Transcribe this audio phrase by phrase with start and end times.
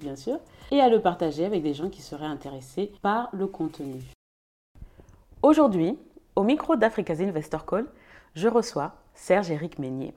[0.00, 0.38] bien sûr,
[0.70, 4.02] et à le partager avec des gens qui seraient intéressés par le contenu.
[5.42, 5.98] Aujourd'hui,
[6.36, 7.86] au micro d'Africa's Investor Call,
[8.34, 10.14] je reçois Serge-Éric Meignier.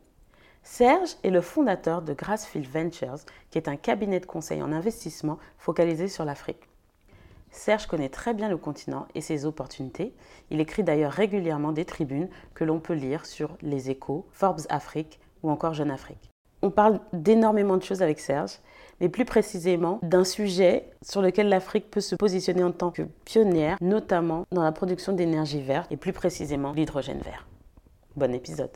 [0.63, 3.19] Serge est le fondateur de Grassfield Ventures,
[3.52, 6.67] qui est un cabinet de conseil en investissement focalisé sur l'Afrique.
[7.52, 10.13] Serge connaît très bien le continent et ses opportunités.
[10.49, 15.19] Il écrit d'ailleurs régulièrement des tribunes que l'on peut lire sur Les Échos, Forbes Afrique
[15.44, 16.30] ou encore Jeune Afrique.
[16.61, 18.59] On parle d'énormément de choses avec Serge
[18.99, 23.77] mais plus précisément d'un sujet sur lequel l'Afrique peut se positionner en tant que pionnière,
[23.81, 27.47] notamment dans la production d'énergie verte et plus précisément l'hydrogène vert.
[28.16, 28.72] Bon épisode.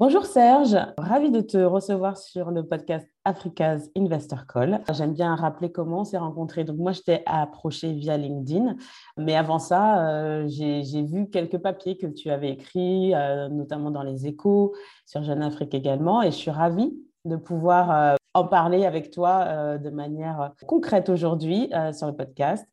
[0.00, 4.82] Bonjour Serge, ravi de te recevoir sur le podcast Africa's Investor Call.
[4.92, 6.64] J'aime bien rappeler comment on s'est rencontrés.
[6.64, 8.74] Donc moi, je t'ai approché via LinkedIn,
[9.16, 14.02] mais avant ça, euh, j'ai vu quelques papiers que tu avais écrits, euh, notamment dans
[14.02, 14.74] les échos,
[15.06, 16.92] sur Jeune Afrique également, et je suis ravie
[17.24, 22.14] de pouvoir euh, en parler avec toi euh, de manière concrète aujourd'hui euh, sur le
[22.14, 22.66] podcast.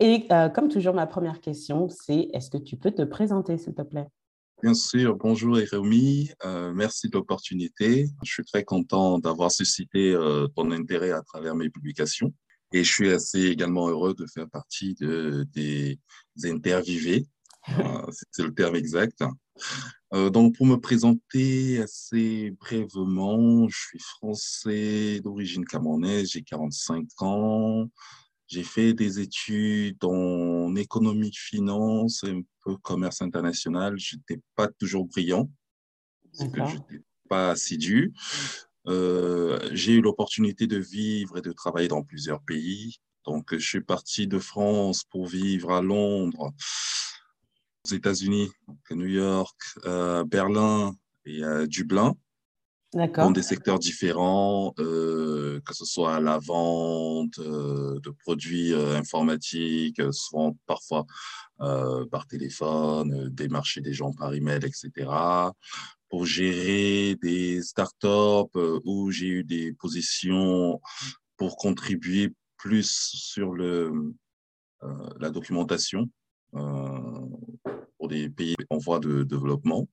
[0.00, 3.82] Et comme toujours, ma première question, c'est est-ce que tu peux te présenter, s'il te
[3.82, 4.06] plaît?
[4.62, 6.30] Bien sûr, bonjour Rémi,
[6.72, 8.06] merci de l'opportunité.
[8.22, 10.16] Je suis très content d'avoir suscité
[10.54, 12.32] ton intérêt à travers mes publications.
[12.72, 15.98] Et je suis assez également heureux de faire partie de, des
[16.44, 17.26] interviewés,
[18.32, 19.22] c'est le terme exact,
[20.14, 27.90] euh, donc, pour me présenter assez brièvement, je suis français d'origine camerounaise, j'ai 45 ans.
[28.46, 33.98] J'ai fait des études en économie finance et un peu commerce international.
[33.98, 35.50] Je n'étais pas toujours brillant,
[36.32, 38.14] parce que je n'étais pas assidu.
[38.86, 42.96] Euh, j'ai eu l'opportunité de vivre et de travailler dans plusieurs pays.
[43.26, 46.54] Donc, je suis parti de France pour vivre à Londres
[47.88, 48.50] aux États-Unis,
[48.90, 49.56] New York,
[49.86, 50.94] euh, Berlin
[51.24, 52.14] et euh, Dublin,
[52.92, 61.04] dans des secteurs différents, euh, que ce soit la vente de produits informatiques, souvent parfois
[61.58, 65.10] par téléphone, démarcher des gens par email, etc.
[66.08, 70.80] Pour gérer des startups où j'ai eu des positions
[71.36, 74.14] pour contribuer plus sur le,
[75.20, 76.08] la documentation
[78.08, 79.86] pour des pays en voie de développement.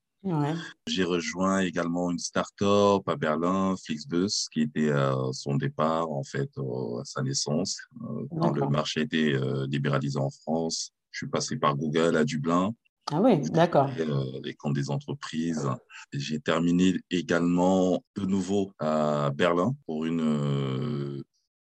[0.88, 6.50] J'ai rejoint également une start-up à Berlin, Flixbus, qui était à son départ, en fait,
[6.58, 10.92] à sa naissance, euh, quand le marché était euh, libéralisé en France.
[11.12, 12.74] Je suis passé par Google à Dublin.
[13.12, 13.92] Ah oui, d'accord.
[14.00, 15.70] Euh, les comptes des entreprises.
[16.12, 21.24] J'ai terminé également de nouveau à Berlin pour une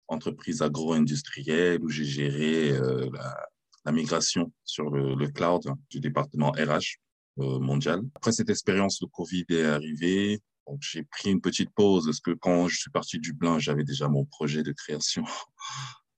[0.07, 2.71] entreprise agro-industrielle où j'ai géré
[3.13, 3.35] la,
[3.85, 6.99] la migration sur le, cloud du département RH
[7.39, 8.03] euh, mondial.
[8.15, 10.41] Après cette expérience, le Covid est arrivé.
[10.67, 13.85] Donc, j'ai pris une petite pause parce que quand je suis parti du Dublin, j'avais
[13.85, 15.25] déjà mon projet de création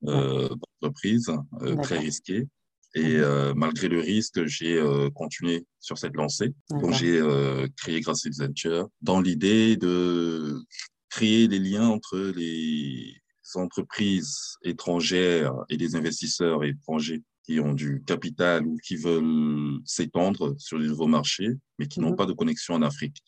[0.06, 0.48] euh,
[0.80, 1.32] d'entreprise,
[1.62, 2.46] euh, très risqué.
[2.94, 3.52] Et mhm.
[3.56, 4.82] malgré le risque, j'ai
[5.14, 6.54] continué sur cette lancée.
[6.70, 7.20] Donc, j'ai
[7.76, 10.58] créé Grassfield Venture dans l'idée de
[11.10, 13.20] créer des liens entre les
[13.54, 20.78] entreprises étrangères et les investisseurs étrangers qui ont du capital ou qui veulent s'étendre sur
[20.78, 22.16] les nouveaux marchés, mais qui n'ont mhm.
[22.16, 23.22] pas de connexion en Afrique.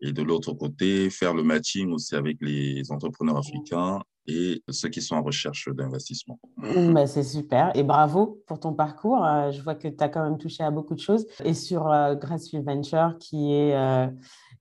[0.00, 5.00] Et de l'autre côté, faire le matching aussi avec les entrepreneurs africains et ceux qui
[5.00, 6.38] sont en recherche d'investissement.
[6.58, 9.24] Bah, c'est super et bravo pour ton parcours.
[9.24, 11.26] Euh, je vois que tu as quand même touché à beaucoup de choses.
[11.44, 14.08] Et sur euh, Grassfield Venture, qui est, euh,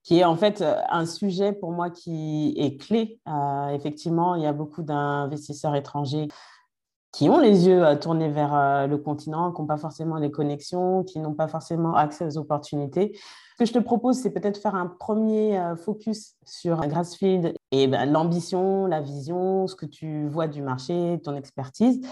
[0.03, 3.19] qui est en fait un sujet pour moi qui est clé.
[3.73, 6.27] effectivement, il y a beaucoup d'investisseurs étrangers
[7.15, 10.31] qui ont les yeux euh, tournés vers euh, le continent, qui n'ont pas forcément les
[10.31, 13.17] connexions, qui n'ont pas forcément accès aux opportunités.
[13.53, 17.87] Ce que je te propose, c'est peut-être faire un premier euh, focus sur Grassfield et
[17.87, 22.05] ben, l'ambition, la vision, ce que tu vois du marché, ton expertise.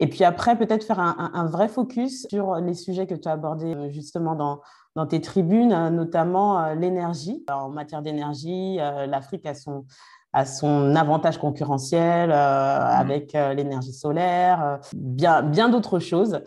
[0.00, 3.92] Et puis après, peut-être faire un, vrai focus sur les sujets que tu as abordés
[3.92, 4.62] justement dans,
[4.96, 7.44] dans tes tribunes, notamment l'énergie.
[7.52, 9.84] En matière d'énergie, l'Afrique a son,
[10.32, 13.00] à son avantage concurrentiel euh, mmh.
[13.00, 16.40] avec euh, l'énergie solaire, euh, bien, bien d'autres choses.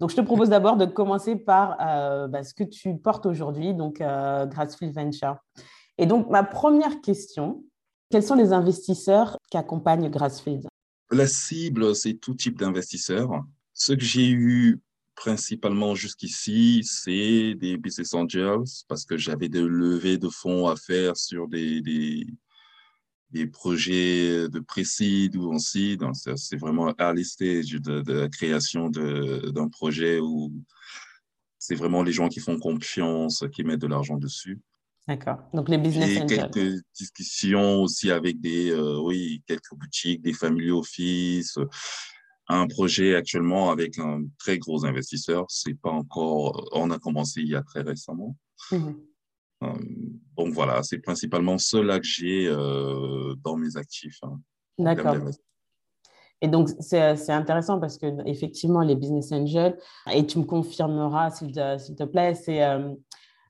[0.00, 1.76] Donc, je te propose d'abord de commencer par
[2.28, 5.36] bah, ce que tu portes aujourd'hui, donc Grassfield Venture.
[5.96, 7.62] Et donc, ma première question,
[8.10, 10.66] quels sont les investisseurs qui accompagnent Grassfield?
[11.12, 13.44] La cible, c'est tout type d'investisseurs.
[13.74, 14.80] Ce que j'ai eu
[15.14, 21.16] principalement jusqu'ici, c'est des business angels parce que j'avais des levées de fonds à faire
[21.16, 22.26] sur des, des,
[23.32, 26.02] des projets de précide ou en seed.
[26.36, 30.52] C'est vraiment early stage de, de la création d'un projet où
[31.58, 34.60] c'est vraiment les gens qui font confiance, qui mettent de l'argent dessus.
[35.08, 35.38] D'accord.
[35.52, 36.50] Donc les business angels.
[36.52, 41.58] quelques discussions aussi avec des, euh, oui, quelques boutiques, des family office.
[42.48, 45.46] Un projet actuellement avec un très gros investisseur.
[45.48, 46.68] C'est pas encore.
[46.72, 48.36] On a commencé il y a très récemment.
[48.70, 48.96] Mhm.
[50.36, 54.18] Donc voilà, c'est principalement cela que j'ai euh, dans mes actifs.
[54.22, 54.40] Hein,
[54.78, 55.16] D'accord.
[56.44, 59.78] Et donc, c'est intéressant parce que effectivement, les business angels,
[60.12, 62.60] et tu me confirmeras, s'il te, te, plaît, c'est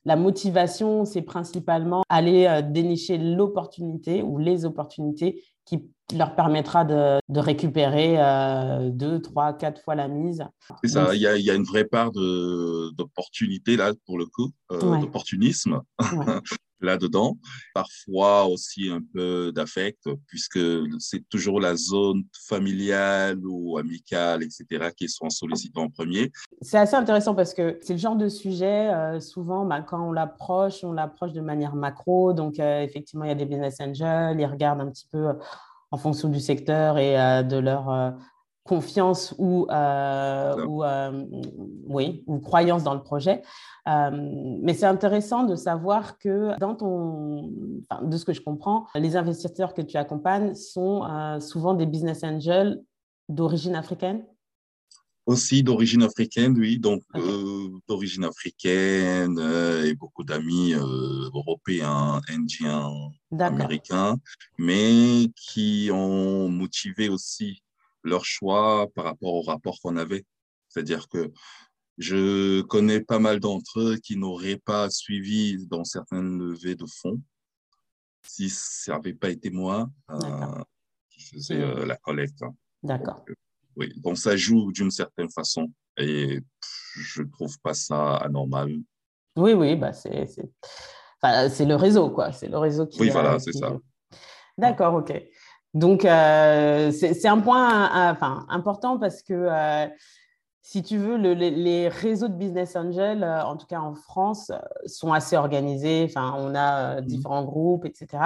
[0.05, 5.83] la motivation, c'est principalement aller euh, dénicher l'opportunité ou les opportunités qui
[6.13, 10.45] leur permettra de, récupérer euh, deux, trois, quatre fois la mise.
[10.83, 15.81] C'est ça, il y, a, une vraie part d'opportunité là, pour le coup, euh, d'opportunisme.
[16.83, 17.37] là-dedans.
[17.73, 20.59] Parfois aussi un peu d'affect, puisque
[20.99, 26.31] c'est toujours la zone familiale ou amicale, etc., qui sont sollicités en premier.
[26.61, 30.11] C'est assez intéressant parce que c'est le genre de sujet, euh, souvent, bah, quand on
[30.11, 32.33] l'approche, on l'approche de manière macro.
[32.33, 35.33] Donc, euh, effectivement, il y a des business angels, ils regardent un petit peu
[35.91, 38.15] en fonction du secteur et euh, de leur
[38.63, 40.83] confiance ou, ou,
[41.87, 43.41] oui, ou croyance dans le projet.
[43.87, 44.11] Euh,
[44.61, 47.51] mais c'est intéressant de savoir que dans ton,
[48.01, 52.23] de ce que je comprends, les investisseurs que tu accompagnes sont euh, souvent des business
[52.23, 52.81] angels
[53.27, 54.25] d'origine africaine?
[55.25, 59.39] Aussi d'origine africaine, oui, donc euh, d'origine africaine
[59.85, 62.91] et beaucoup d'amis européens, indiens,
[63.39, 64.17] américains,
[64.57, 67.62] mais qui ont motivé aussi
[68.03, 70.25] leur choix par rapport au rapport qu'on avait.
[70.69, 71.31] C'est-à-dire que
[71.97, 77.21] je connais pas mal d'entre eux qui n'auraient pas suivi dans certaines levées de fonds
[78.25, 80.63] si ça n'avait pas été moi euh,
[81.09, 82.41] qui faisais euh, la collecte.
[82.41, 82.55] Hein.
[82.81, 83.23] D'accord.
[83.29, 83.33] Euh,
[83.75, 86.39] oui, donc ça joue d'une certaine façon et
[86.95, 88.75] je ne trouve pas ça anormal.
[89.35, 90.27] Oui, oui, bah c'est
[91.21, 92.31] enfin, le réseau, quoi.
[92.31, 93.01] C'est le réseau qui.
[93.01, 93.75] Oui, voilà, c'est ça.
[94.57, 95.11] D'accord, ok.
[95.73, 99.47] Donc, c'est un point enfin, important parce que
[100.63, 104.57] si tu veux, les, réseaux de business angels, euh, en tout cas en France, euh,
[104.85, 106.05] sont assez organisés.
[106.05, 107.05] Enfin, on a euh, mmh.
[107.05, 108.23] différents groupes, etc.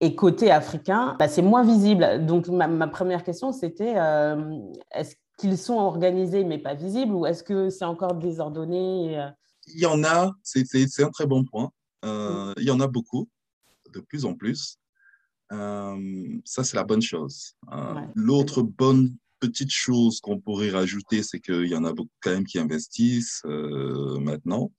[0.00, 2.24] Et côté africain, bah, c'est moins visible.
[2.24, 3.94] Donc, ma, première question, c'était
[4.90, 9.18] est-ce qu'ils sont organisés mais pas visibles ou est-ce que c'est encore désordonné
[9.68, 11.70] Il y en a, c'est un très bon point.
[12.04, 12.54] Mmh.
[12.58, 13.28] Il y en a beaucoup,
[13.92, 14.78] de plus en plus.
[15.50, 17.54] Ça, c'est la bonne chose.
[18.14, 19.16] L'autre bonne
[19.48, 23.42] petite chose qu'on pourrait rajouter, c'est qu'il y en a beaucoup quand même qui investissent
[23.44, 24.72] euh, maintenant.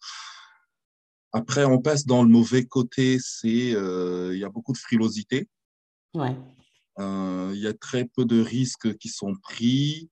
[1.32, 5.50] Après, on passe dans le mauvais côté, c'est euh, il y a beaucoup de frilosité.
[6.14, 6.36] Ouais.
[7.00, 10.10] Euh, il y a très peu de risques qui sont pris.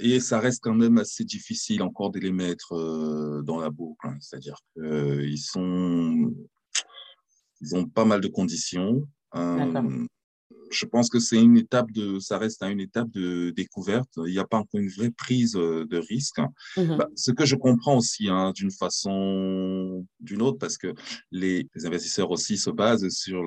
[0.00, 4.06] et ça reste quand même assez difficile encore de les mettre dans la boucle.
[4.06, 4.16] Hein.
[4.20, 6.32] C'est-à-dire qu'ils sont,
[7.60, 9.06] ils ont pas mal de conditions
[10.70, 14.10] je pense que c'est une étape de, ça reste une étape de découverte.
[14.18, 16.40] Il n'y a pas encore une vraie prise euh, de risque.
[16.76, 16.96] Mhm.
[16.96, 20.94] Bah, ce que je comprends aussi hein, d'une façon, d'une autre, parce que
[21.30, 23.42] les, investisseurs aussi se basent sur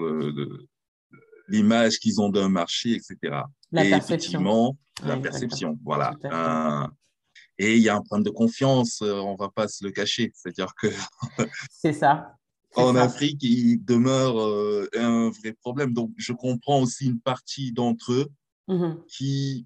[1.47, 3.43] l'image qu'ils ont d'un marché, etc.
[3.71, 4.15] La et perception.
[4.15, 6.15] effectivement, la perception, voilà.
[6.25, 6.87] Euh,
[7.57, 9.91] et il y a un problème de confiance, euh, on ne va pas se le
[9.91, 10.31] cacher.
[10.33, 10.87] C'est-à-dire que.
[11.69, 12.35] c'est ça
[12.75, 15.93] en Afrique, il demeure euh, un vrai problème.
[15.93, 18.27] Donc, je comprends aussi une partie d'entre eux
[18.67, 19.65] mmh qui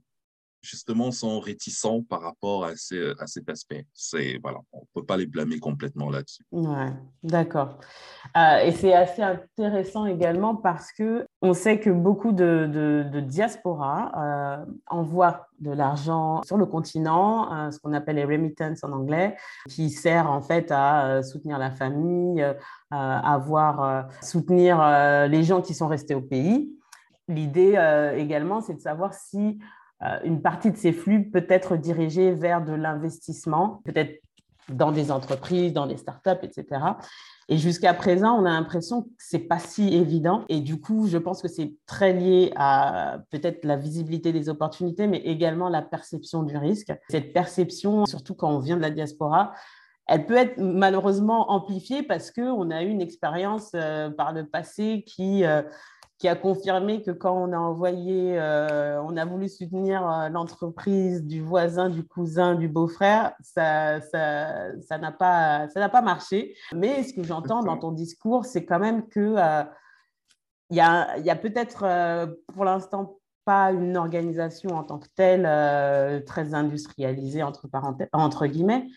[0.65, 3.85] justement sont réticents par rapport à, à cet aspect.
[3.93, 6.43] C'est voilà, on ne peut pas les blâmer complètement là-dessus.
[6.51, 6.91] Ouais,
[7.23, 7.79] d'accord.
[8.35, 14.11] Euh, et c'est assez intéressant également parce que on sait que beaucoup de, de, diaspora
[14.17, 19.37] euh, envoient de l'argent sur le continent, euh, ce qu'on appelle les remittances en anglais,
[19.69, 22.43] qui sert en fait à soutenir la famille,
[22.91, 26.71] à voir soutenir les gens qui sont restés au pays.
[27.27, 27.77] L'idée
[28.17, 29.59] également, c'est de savoir si
[30.23, 34.21] une partie de ces flux peut être dirigée vers de l'investissement, peut-être
[34.69, 36.81] dans des entreprises, dans des startups, etc.
[37.47, 40.43] Et jusqu'à présent, on a l'impression que c'est pas si évident.
[40.49, 45.05] Et du coup, je pense que c'est très lié à peut-être la visibilité des opportunités,
[45.05, 46.91] mais également la perception du risque.
[47.09, 49.53] Cette perception, surtout quand on vient de la diaspora,
[50.07, 55.03] elle peut être malheureusement amplifiée parce qu'on a eu une expérience euh, par le passé
[55.05, 55.63] qui, euh,
[56.17, 61.23] qui a confirmé que quand on a envoyé, euh, on a voulu soutenir euh, l'entreprise
[61.25, 66.55] du voisin, du cousin, du beau-frère, ça ça, ça n'a pas, ça pas marché.
[66.73, 69.63] Mais ce que j'entends dans ton discours, c'est quand même que euh,
[70.69, 71.85] il y a, y a peut-être
[72.53, 78.87] pour l'instant pas une organisation en tant que telle très industrialisée entre, parenthèses, entre guillemets,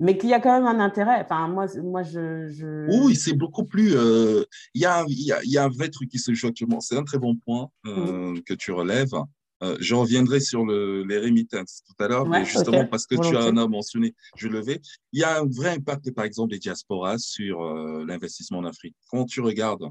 [0.00, 1.20] mais qu'il y a quand même un intérêt.
[1.22, 2.86] Enfin, moi, moi je.
[2.88, 3.94] Oui, c'est beaucoup plus.
[3.94, 6.80] Euh, il y, a, y, a, y, a, un vrai truc qui se joue actuellement.
[6.80, 9.14] C'est un très bon point euh, que tu relèves.
[9.62, 13.36] Euh, je reviendrai sur le, les remittances tout à l'heure, mais justement parce que tu
[13.36, 14.80] en as mentionné, je le vais.
[15.12, 17.62] Il y a un vrai impact, par exemple, des diasporas sur
[18.06, 18.96] l'investissement en Afrique.
[19.10, 19.84] Quand tu regardes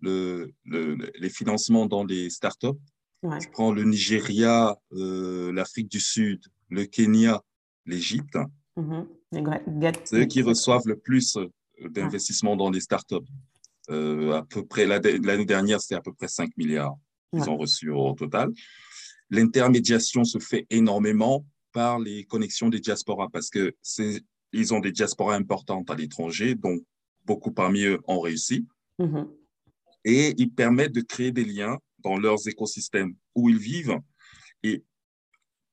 [0.00, 2.66] le, le, les financements dans les startups,
[3.22, 3.38] ouais.
[3.38, 7.44] tu prends le Nigeria, l'Afrique du Sud, le Kenya,
[7.86, 8.36] l'Égypte.
[8.76, 9.06] Mm-hmm.
[10.04, 11.48] C'est eux qui reçoivent le plus euh,
[11.88, 13.16] d'investissements dans les startups.
[13.90, 16.96] Euh, à peu près l'année dernière, c'était à peu près 5 milliards
[17.32, 18.50] qu'ils ont reçus au total.
[19.30, 24.92] L'intermédiation se fait énormément par les connexions des diasporas parce que c'est ils ont des
[24.92, 26.80] diasporas importantes à l'étranger, donc
[27.24, 28.66] beaucoup parmi eux ont réussi.
[28.98, 29.28] Mm-hmm.
[30.04, 33.98] Et ils permettent de créer des liens dans leurs écosystèmes où ils vivent
[34.62, 34.84] et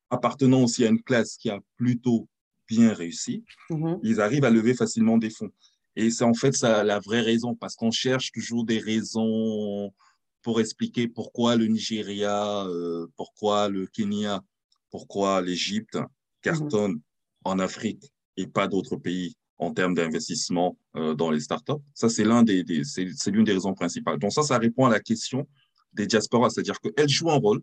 [0.09, 2.27] appartenant aussi à une classe qui a plutôt
[2.67, 3.99] bien réussi, mhm.
[4.03, 5.51] ils arrivent à lever facilement des fonds.
[5.95, 9.93] Et c'est en fait ça la vraie raison, parce qu'on cherche toujours des raisons
[10.41, 14.41] pour expliquer pourquoi le Nigeria, euh, pourquoi le Kenya,
[14.89, 15.97] pourquoi l'Égypte
[16.41, 16.99] cartonne
[17.45, 21.81] en Afrique et pas d'autres pays en termes d'investissement euh, dans les startups.
[21.93, 24.19] Ça, c'est l'un des, c'est, l'une des raisons principales.
[24.19, 25.47] Donc ça, ça répond à la question
[25.93, 27.61] des diasporas, c'est-à-dire qu'elles jouent un rôle,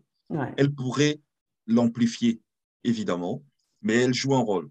[0.57, 1.19] elles pourraient
[1.67, 2.39] l'amplifier,
[2.85, 3.43] évidemment,
[3.81, 4.69] mais elles jouent un rôle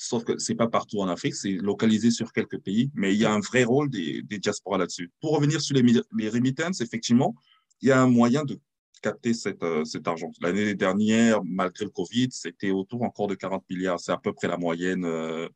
[0.00, 3.24] sauf que c'est pas partout en Afrique, c'est localisé sur quelques pays, mais il y
[3.24, 5.10] a un vrai rôle des, des diasporas là-dessus.
[5.20, 7.34] Pour revenir sur les, les, remittances, effectivement,
[7.80, 8.60] il y a un moyen de
[9.02, 10.30] capter cette, euh, cet argent.
[10.40, 13.98] L'année dernière, malgré le Covid, c'était autour encore de 40 milliards.
[13.98, 15.48] C'est à peu près la moyenne euh,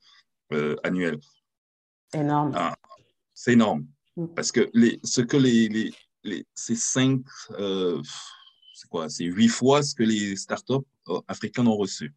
[0.53, 1.21] euh, annuelle.
[2.13, 2.53] Énorme.
[2.57, 2.75] Ah,
[3.33, 3.87] c'est énorme.
[4.17, 4.27] Mm.
[4.35, 5.93] Parce que les, ce que les, les,
[6.25, 7.21] les ces cinq,
[8.75, 10.85] c'est quoi, c'est huit fois ce que les startups
[11.29, 12.13] africaines ont reçu.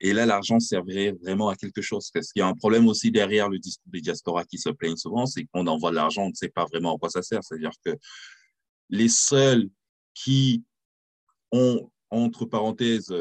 [0.00, 2.10] Et là, l'argent servirait vraiment à quelque chose.
[2.12, 4.96] Parce qu'il y a un problème aussi derrière le discours des diasporas qui se plaignent
[4.96, 7.42] souvent, c'est qu'on envoie de l'argent, on ne sait pas vraiment à quoi ça sert.
[7.42, 7.96] C'est-à-dire que
[8.90, 9.68] les seuls
[10.14, 10.64] qui
[11.50, 13.14] ont, entre parenthèses,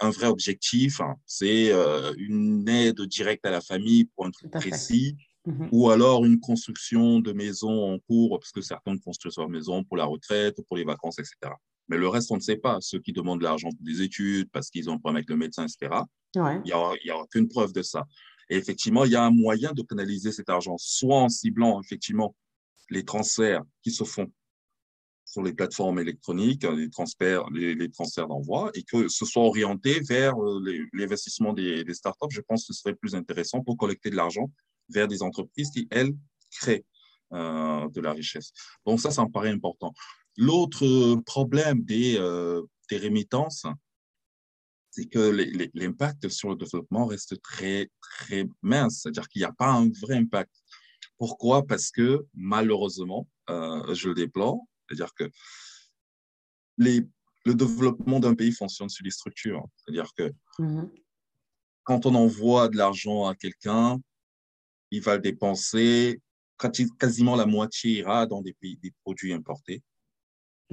[0.00, 4.50] un, vrai objectif, hein, c'est euh, une aide directe à la famille pour un truc
[4.50, 5.68] précis, mm-hmm.
[5.72, 9.96] ou alors une construction de maisons en cours, parce que certains construisent leur maison pour
[9.96, 11.52] la retraite, pour les vacances, etc.
[11.88, 12.78] Mais le reste, on ne sait pas.
[12.80, 15.36] Ceux qui demandent de l'argent pour des études, parce qu'ils ont un problème avec le
[15.36, 16.02] médecin, etc.,
[16.34, 18.04] il n'y a, aucune preuve de ça.
[18.50, 22.34] Et effectivement, il y a un moyen de canaliser cet argent, soit en ciblant effectivement
[22.90, 24.30] les transferts qui se font
[25.24, 30.34] sur les plateformes électroniques, les transferts, les, transferts d'envoi, et que ce soit orienté vers
[30.40, 30.62] euh,
[30.92, 32.28] l'investissement des, des, startups.
[32.30, 34.50] Je pense que ce serait plus intéressant pour collecter de l'argent
[34.90, 36.12] vers des entreprises qui, elles,
[36.50, 36.84] créent
[37.32, 38.52] euh, de la richesse.
[38.86, 39.92] Donc ça, ça me paraît important.
[40.36, 43.66] L'autre problème des, euh, des remittances,
[44.90, 45.30] c'est que
[45.74, 50.16] l'impact sur le développement reste très, très mince, c'est-à-dire qu'il n'y a pas un vrai
[50.16, 50.52] impact.
[51.18, 51.66] Pourquoi?
[51.66, 55.30] Parce que malheureusement, euh, je le déplore, c'est-à-dire que
[56.78, 57.02] les,
[57.44, 59.66] le développement d'un pays fonctionne sur les structures.
[59.76, 60.84] C'est-à-dire que mmh
[61.84, 64.00] quand on envoie de l'argent à quelqu'un,
[64.90, 66.20] il va le dépenser,
[66.98, 69.82] quasiment la moitié ira dans des, pays, des produits importés.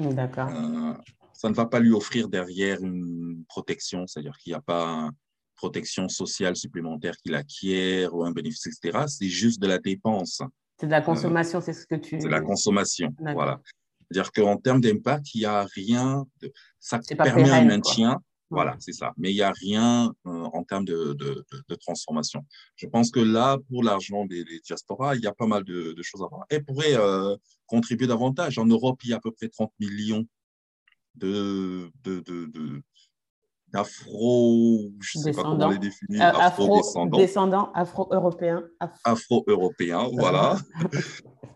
[0.10, 0.50] D'accord.
[0.50, 0.94] Euh,
[1.34, 5.12] ça ne va pas lui offrir derrière une protection, c'est-à-dire qu'il n'y a pas une
[5.56, 9.06] protection sociale supplémentaire qu'il acquiert ou un bénéfice, etc.
[9.08, 10.42] C'est juste de la dépense.
[10.80, 12.20] C'est de la consommation, c'est ce que tu...
[12.20, 13.60] C'est de la consommation, voilà.
[14.12, 16.52] C'est-à-dire qu'en termes d'impact, il n'y a rien, de...
[16.80, 18.20] ça permet un maintien,
[18.52, 19.14] voilà, c'est ça.
[19.18, 22.46] Mais il n'y a rien euh, en termes de, de, de, transformation.
[22.76, 25.96] Je pense que là, pour l'argent des, des, diasporas, il y a pas mal de,
[26.02, 26.46] choses à voir.
[26.50, 28.58] Et pourrait euh, contribuer davantage.
[28.58, 30.26] En Europe, il y a à peu près 30 millions
[31.16, 31.90] de,
[33.72, 37.18] d'afro, je ne sais pas comment les définir, euh, afro-descendants.
[37.18, 38.64] Descendants afro-européens.
[39.06, 40.58] Afro-européens, voilà.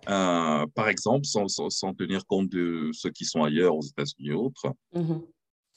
[0.76, 4.74] par exemple, sans, sans, tenir compte de ceux qui sont ailleurs, aux États-Unis et autres.
[4.94, 5.22] Mm-hmm.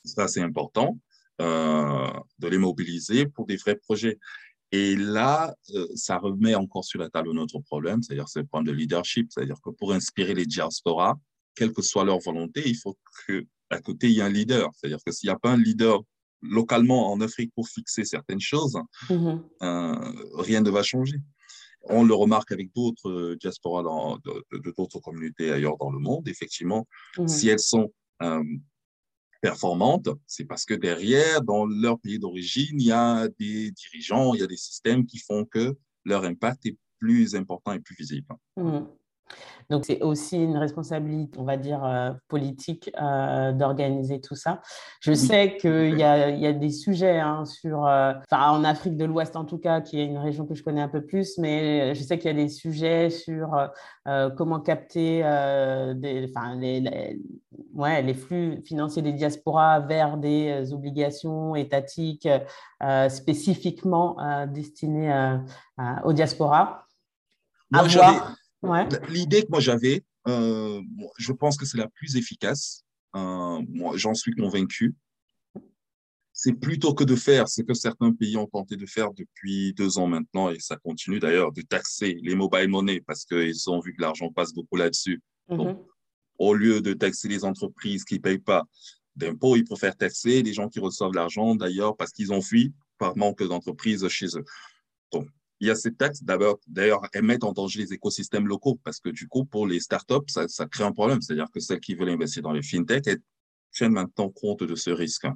[0.05, 0.97] Ça, c'est important.
[1.41, 4.19] Euh, de les mobiliser pour des vrais projets.
[4.73, 8.77] Et là, euh, ça remet encore sur la table notre problème, c'est-à-dire ce problème de
[8.77, 11.15] leadership, c'est-à-dire que pour inspirer les diasporas,
[11.55, 14.69] quelle que soit leur volonté, il faut qu'à côté, il y ait un leader.
[14.75, 16.01] C'est-à-dire que s'il n'y a pas un leader
[16.43, 18.77] localement en Afrique pour fixer certaines choses,
[19.09, 19.43] mm-hmm.
[19.63, 21.19] euh, rien ne va changer.
[21.85, 26.27] On le remarque avec d'autres diasporas dans, de d'autres communautés ailleurs dans le monde.
[26.27, 27.29] Effectivement, mhm.
[27.29, 27.93] si elles sont
[29.41, 34.41] performantes, c'est parce que derrière, dans leur pays d'origine, il y a des dirigeants, il
[34.41, 38.27] y a des systèmes qui font que leur impact est plus important et plus visible.
[38.57, 38.89] Mhm.
[39.71, 44.63] Donc, c'est aussi une responsabilité, on va dire, euh, politique euh, d'organiser tout ça.
[45.01, 49.05] Je sais qu'il y a, y a, des sujets hein, sur, euh, en Afrique de
[49.05, 51.95] l'Ouest en tout cas, qui est une région que je connais un peu plus, mais
[51.95, 53.51] je sais qu'il y a des sujets sur
[54.37, 55.23] comment capter
[55.95, 57.21] des, les, les,
[57.75, 62.29] ouais, les flux financiers des diasporas vers des obligations étatiques
[63.09, 64.17] spécifiquement
[64.47, 65.39] destinées
[66.05, 66.87] aux diasporas.
[67.71, 67.83] Moi,
[69.09, 70.83] L'idée que moi j'avais, euh,
[71.19, 72.85] je pense que c'est la plus efficace.
[73.17, 74.95] Euh, moi, j'en suis convaincu.
[76.33, 79.99] C'est plutôt que de faire ce que certains pays ont tenté de faire depuis deux
[79.99, 83.95] ans maintenant, et ça continue d'ailleurs, de taxer les mobile money parce qu'ils ont vu
[83.95, 85.21] que l'argent passe beaucoup là-dessus.
[85.49, 85.85] Donc, mhm.
[86.39, 88.65] au lieu de taxer les entreprises qui ne payent pas
[89.17, 93.17] d'impôts, ils préfèrent taxer les gens qui reçoivent l'argent d'ailleurs parce qu'ils ont fui par
[93.17, 94.45] manque d'entreprises chez eux.
[95.11, 95.29] Donc,
[95.61, 99.09] il y a ces taxes, d'ailleurs, elles mettent en danger les écosystèmes locaux parce que
[99.09, 101.21] du coup, pour les startups, ça, ça crée un problème.
[101.21, 103.21] C'est-à-dire que celles qui veulent investir dans les fintech, elles
[103.73, 105.27] tiennent maintenant compte de ce risque.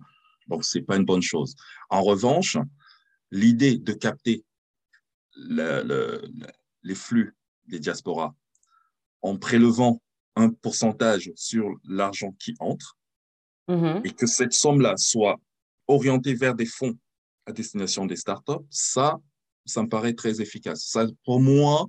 [0.47, 1.57] Donc, c'est pas une bonne chose.
[1.91, 2.57] En revanche,
[3.31, 4.45] l'idée de capter
[5.35, 6.23] le, le,
[6.83, 7.35] les flux
[7.67, 8.35] des diasporas
[9.23, 10.02] en prélevant
[10.37, 12.97] un pourcentage sur l'argent qui entre
[13.69, 14.07] mm-hmm.
[14.07, 15.41] et que cette somme-là soit
[15.88, 16.97] orientée vers des fonds
[17.47, 19.19] à destination des startups, ça,
[19.64, 20.85] ça me paraît très efficace.
[20.85, 21.87] Ça, pour moi,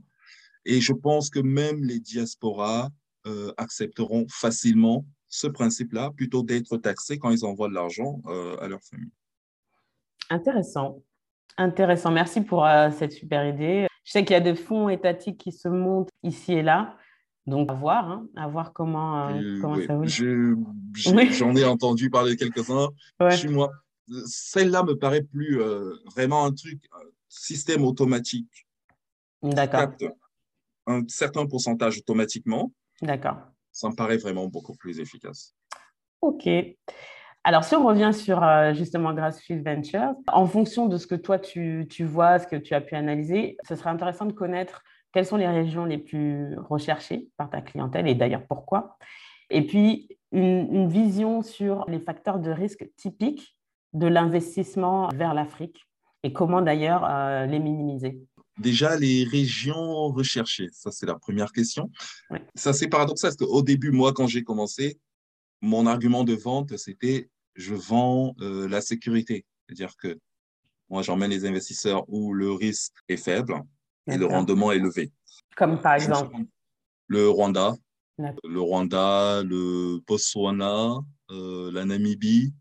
[0.65, 2.89] et je pense que même les diasporas
[3.25, 8.67] euh, accepteront facilement ce principe-là plutôt d'être taxés quand ils envoient de l'argent euh, à
[8.67, 9.11] leur famille.
[10.29, 11.01] Intéressant.
[11.57, 12.11] Intéressant.
[12.11, 13.87] Merci pour euh, cette super idée.
[14.03, 16.97] Je sais qu'il y a des fonds étatiques qui se montent ici et là.
[17.45, 19.29] Donc, à voir, hein, à voir comment,
[19.61, 20.05] comment ça va.
[21.31, 22.89] J'en ai entendu parler quelques-uns.
[23.31, 23.69] Chez moi,
[24.25, 25.59] celle-là me paraît plus
[26.15, 26.79] vraiment un truc
[27.33, 28.67] système automatique
[29.51, 30.05] capte
[30.85, 33.37] un certain pourcentage automatiquement, D'accord.
[33.71, 35.55] ça me paraît vraiment beaucoup plus efficace.
[36.21, 36.47] OK.
[37.43, 41.39] Alors, si on revient sur euh, justement Grassfield Ventures, en fonction de ce que toi
[41.39, 45.25] tu, tu, vois, ce que tu as pu analyser, ce serait intéressant de connaître quelles
[45.25, 48.97] sont les régions les plus recherchées par ta clientèle et d'ailleurs pourquoi.
[49.49, 53.57] Et puis, une, une vision sur les facteurs de risque typiques
[53.91, 55.85] de l'investissement vers l'Afrique
[56.23, 58.19] et comment d'ailleurs euh, les minimiser?
[58.57, 61.89] Déjà, les régions recherchées, ça c'est la première question.
[62.55, 64.99] Ça c'est paradoxal parce qu'au début, moi, quand j'ai commencé,
[65.61, 69.45] mon argument de vente, c'était je vends euh, la sécurité.
[69.65, 70.19] C'est-à-dire que
[70.89, 73.61] moi, j'emmène les investisseurs où le risque est faible
[74.07, 75.11] et le rendement est élevé.
[75.55, 76.35] Comme par exemple?
[77.07, 77.75] Le Rwanda,
[78.17, 80.99] le Rwanda, le Botswana,
[81.31, 82.53] euh, la Namibie,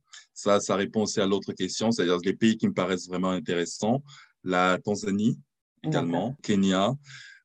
[0.43, 4.03] ça, ça répond aussi à l'autre question, c'est-à-dire les pays qui me paraissent vraiment intéressants.
[4.43, 5.39] La Tanzanie
[5.85, 6.95] également, Kenya,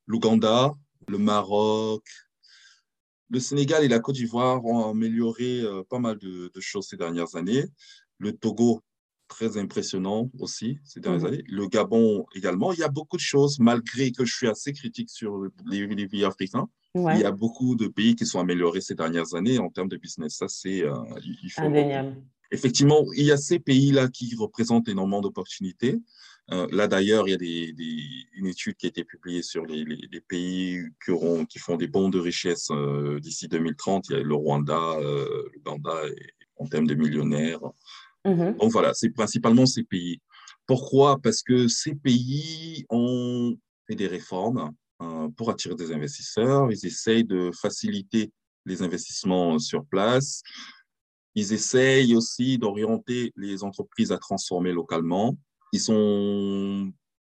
[0.07, 0.73] l'Ouganda,
[1.07, 2.03] le Maroc,
[3.29, 7.35] le Sénégal et la Côte d'Ivoire ont amélioré euh, pas mal de, choses ces dernières
[7.35, 7.65] années.
[8.17, 8.81] Le Togo,
[9.27, 11.27] très impressionnant aussi ces dernières mhm.
[11.27, 11.43] années.
[11.47, 12.73] Le Gabon également.
[12.73, 16.25] Il y a beaucoup de choses, malgré que je suis assez critique sur les, pays
[16.25, 16.67] africains.
[16.95, 19.97] Il y a beaucoup de pays qui sont améliorés ces dernières années en termes de
[19.97, 20.37] business.
[20.37, 20.95] Ça, c'est euh,
[21.57, 22.15] indéniable
[22.51, 25.99] effectivement, il y a ces pays-là qui représentent énormément d'opportunités.
[26.51, 27.75] Euh, là, d'ailleurs, il y a des,
[28.33, 29.85] une étude qui a été publiée sur les,
[30.27, 34.07] pays qui, auront, qui font des bons de richesse euh, d'ici 2030.
[34.09, 35.93] Il y a le Rwanda, euh, l'Uganda
[36.55, 37.59] en termes de millionnaires.
[38.25, 38.57] Mm-hmm.
[38.57, 40.21] Donc voilà, c'est principalement ces pays.
[40.65, 41.19] Pourquoi?
[41.21, 43.57] Parce que ces pays ont
[43.87, 44.73] fait des réformes
[45.37, 46.71] pour attirer des investisseurs.
[46.71, 48.31] Ils essayent de faciliter
[48.65, 50.41] les investissements sur place.
[51.37, 55.37] Ils essayent aussi d'orienter les entreprises à transformer localement.
[55.71, 56.91] Ils sont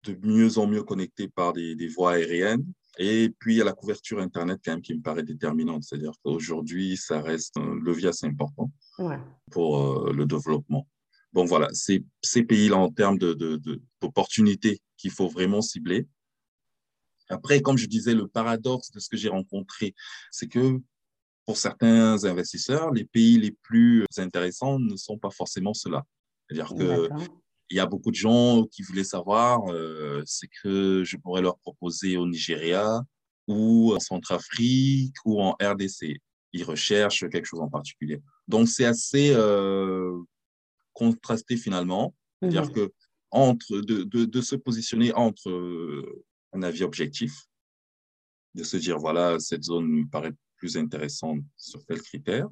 [0.03, 2.63] de mieux en mieux connectés par des, voies aériennes.
[2.97, 5.83] Et puis, il y a la couverture Internet quand même qui me paraît déterminante.
[5.83, 8.71] C'est-à-dire qu'aujourd'hui, ça reste un levier assez important
[9.51, 10.87] pour euh, le développement.
[11.33, 16.07] Donc voilà, c'est ces pays-là en termes d'opportunités de, de, qu'il faut vraiment cibler.
[17.27, 19.93] Après, comme je disais, le paradoxe de ce que j'ai rencontré,
[20.31, 20.79] c'est que
[21.49, 26.03] pour certains investisseurs, les pays les plus intéressants ne sont pas forcément ceux-là.
[26.47, 31.41] C'est-à-dire qu'il y a beaucoup de gens qui voulaient savoir euh, ce que je pourrais
[31.41, 33.01] leur proposer au Nigeria
[33.47, 36.17] ou en Centrafrique ou en RDC.
[36.53, 38.21] Ils recherchent quelque chose en particulier.
[38.47, 40.21] Donc, c'est assez euh,
[40.93, 42.13] contrasté finalement.
[42.39, 42.73] C'est-à-dire mhm.
[42.73, 42.93] que
[43.31, 45.51] entre, de, de, de, se positionner entre
[46.53, 47.33] un avis objectif,
[48.53, 52.47] de se dire, voilà, cette zone me paraît plus intéressante sur tel critère,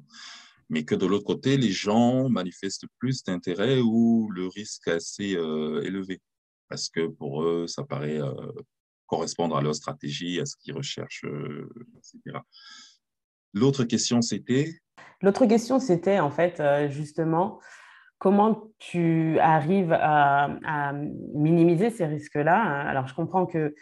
[0.68, 5.36] mais que de l'autre côté, les gens manifestent plus d'intérêt ou le risque est assez
[5.36, 6.20] euh, élevé,
[6.68, 8.32] parce que pour eux, ça paraît euh,
[9.06, 12.38] correspondre à leur stratégie, à ce qu'ils recherchent, euh, etc.
[13.54, 14.74] L'autre question, c'était?
[15.22, 17.60] L'autre question, c'était en fait justement
[18.18, 20.92] comment tu arrives à,
[21.34, 22.60] minimiser ces risques-là.
[22.88, 23.74] Alors, je comprends que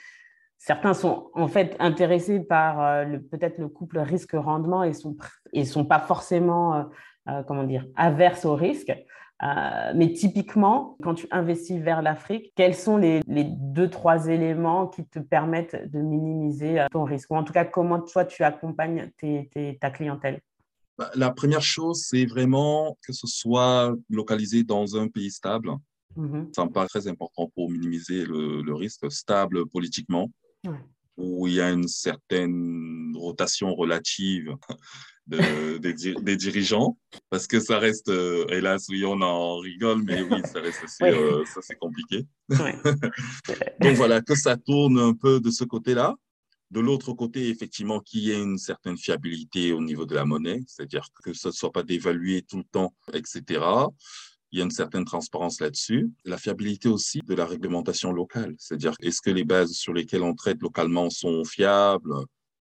[0.58, 5.16] certains sont en fait intéressés par euh, peut-être le couple risque-rendement et sont
[5.52, 6.82] et sont pas forcément euh,
[7.28, 8.92] euh, comment dire averses au risque.
[9.94, 15.18] mais typiquement, quand tu investis vers l'Afrique, quels sont les, deux trois éléments qui te
[15.18, 17.30] permettent de minimiser ton risque?
[17.30, 19.10] Ou en tout cas comment toi tu accompagnes
[19.80, 20.40] ta clientèle?
[20.96, 25.70] Bah, La première chose, c'est vraiment que ce soit localisé dans un pays stable.
[26.16, 26.54] Mm-hmm.
[26.54, 30.30] Ça me paraît très important pour minimiser le risque stable politiquement
[31.16, 34.54] où il y a une certaine rotation relative
[35.26, 35.78] de,
[36.22, 36.98] des, dirigeants,
[37.30, 41.04] parce que ça reste, euh, hélas, oui, on en rigole, mais oui, ça reste assez,
[41.04, 41.44] euh,
[41.80, 42.26] compliqué.
[43.80, 46.14] Donc voilà, que ça tourne un peu de ce côté-là.
[46.72, 50.60] De l'autre côté, effectivement, qu'il y ait une certaine fiabilité au niveau de la monnaie,
[50.66, 53.60] c'est-à-dire que ça ne soit pas dévalué tout le temps, etc
[54.56, 56.10] il y a une certaine transparence là-dessus.
[56.24, 60.34] La fiabilité aussi de la réglementation locale, c'est-à-dire est-ce que les bases sur lesquelles on
[60.34, 62.14] traite localement sont fiables,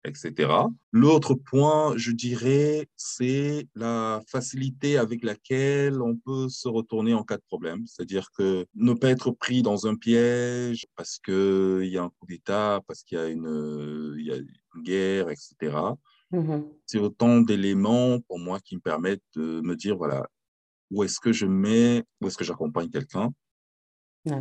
[0.04, 0.50] etc.
[0.90, 7.36] L'autre point, je dirais, c'est la facilité avec laquelle on peut se retourner en cas
[7.36, 7.84] de problème.
[7.86, 12.26] C'est-à-dire que ne pas être pris dans un piège parce qu'il y a un coup
[12.26, 15.76] d'État, parce qu'il y, a une, y a une guerre, etc.
[16.32, 16.64] Mm-hmm.
[16.86, 20.26] C'est autant d'éléments pour moi qui me permettent de me dire, voilà,
[20.90, 23.30] où est-ce que je mets, où est-ce que j'accompagne quelqu'un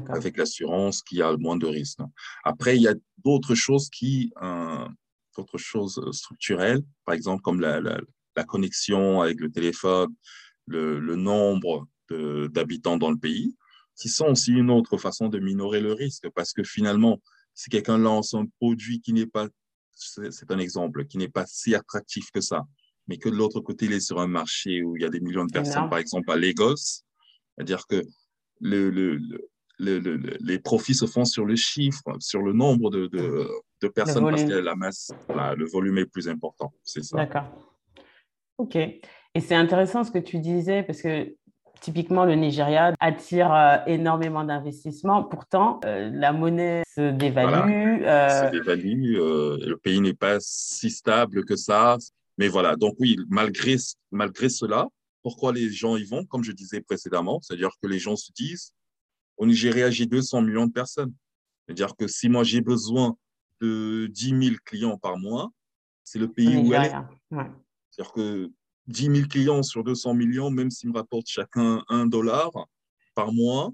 [0.09, 1.99] avec l'assurance qui a le moins de risques.
[2.43, 4.87] Après, il y a d'autres choses qui, euh,
[5.35, 7.99] d'autres choses structurelles, par exemple comme la, la,
[8.45, 10.09] connexion avec le téléphone,
[10.67, 13.55] le, le nombre d'habitants dans le pays,
[13.95, 17.21] qui sont aussi une autre façon de minorer le risque, parce que finalement,
[17.53, 19.47] si quelqu'un lance un produit qui n'est pas,
[19.91, 22.63] c'est un exemple, qui n'est pas si attractif que ça,
[23.07, 25.19] mais que de l'autre côté, il est sur un marché où il y a des
[25.19, 26.75] millions de personnes, par exemple à Lagos.
[27.55, 28.01] C'est-à-dire que
[28.61, 29.19] le, le,
[29.79, 29.99] le,
[30.39, 33.47] les profits se font sur le chiffre, sur le nombre de, de,
[33.81, 36.73] de personnes, parce que la masse, le volume est plus important.
[36.83, 37.17] C'est ça.
[37.17, 37.45] D'accord.
[38.57, 38.75] OK.
[38.75, 41.35] Et c'est intéressant ce que tu disais, parce que
[41.81, 45.23] typiquement, le Nigeria attire euh, énormément d'investissements.
[45.23, 48.03] Pourtant, euh, la monnaie se dévalue.
[48.03, 48.45] Euh...
[48.45, 49.15] Se dévalue.
[49.17, 51.97] Euh, le pays n'est pas si stable que ça.
[52.37, 53.75] Mais voilà, donc oui, malgré,
[54.11, 54.87] malgré cela,
[55.21, 58.73] pourquoi les gens y vont, comme je disais précédemment, c'est-à-dire que les gens se disent,
[59.37, 61.13] au Nigeria, j'ai 200 millions de personnes.
[61.65, 63.15] C'est-à-dire que si moi j'ai besoin
[63.61, 65.51] de 10 000 clients par mois,
[66.03, 66.93] c'est le pays où elle est.
[67.89, 68.51] C'est-à-dire que
[68.87, 72.51] 10 000 clients sur 200 millions, même s'ils me rapportent chacun un dollar
[73.15, 73.71] par mois,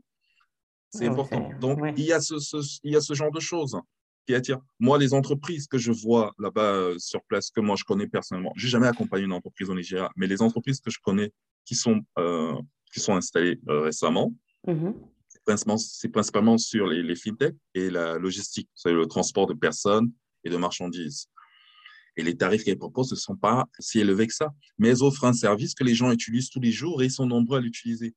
[0.92, 1.50] c'est important.
[1.60, 2.36] Donc, il, y a ce,
[2.84, 3.80] il y a ce genre de choses
[4.26, 4.60] qui attire.
[4.80, 8.54] Moi, les entreprises que je vois là-bas euh, sur place, que moi je connais personnellement,
[8.56, 11.32] j'ai jamais accompagné une entreprise au Nigeria, mais les entreprises que je connais
[11.66, 12.56] qui sont, euh,
[12.94, 14.34] qui sont installées euh, récemment,
[14.68, 15.78] mm-hmm.
[15.78, 20.12] c'est principalement, sur les, les fintech et la logistique, c'est le transport de personnes
[20.44, 21.28] et de marchandises.
[22.18, 24.50] Et les tarifs qu'elles proposent ne sont pas si élevés que ça.
[24.78, 27.26] Mais elles offrent un service que les gens utilisent tous les jours et ils sont
[27.26, 28.14] nombreux à l'utiliser.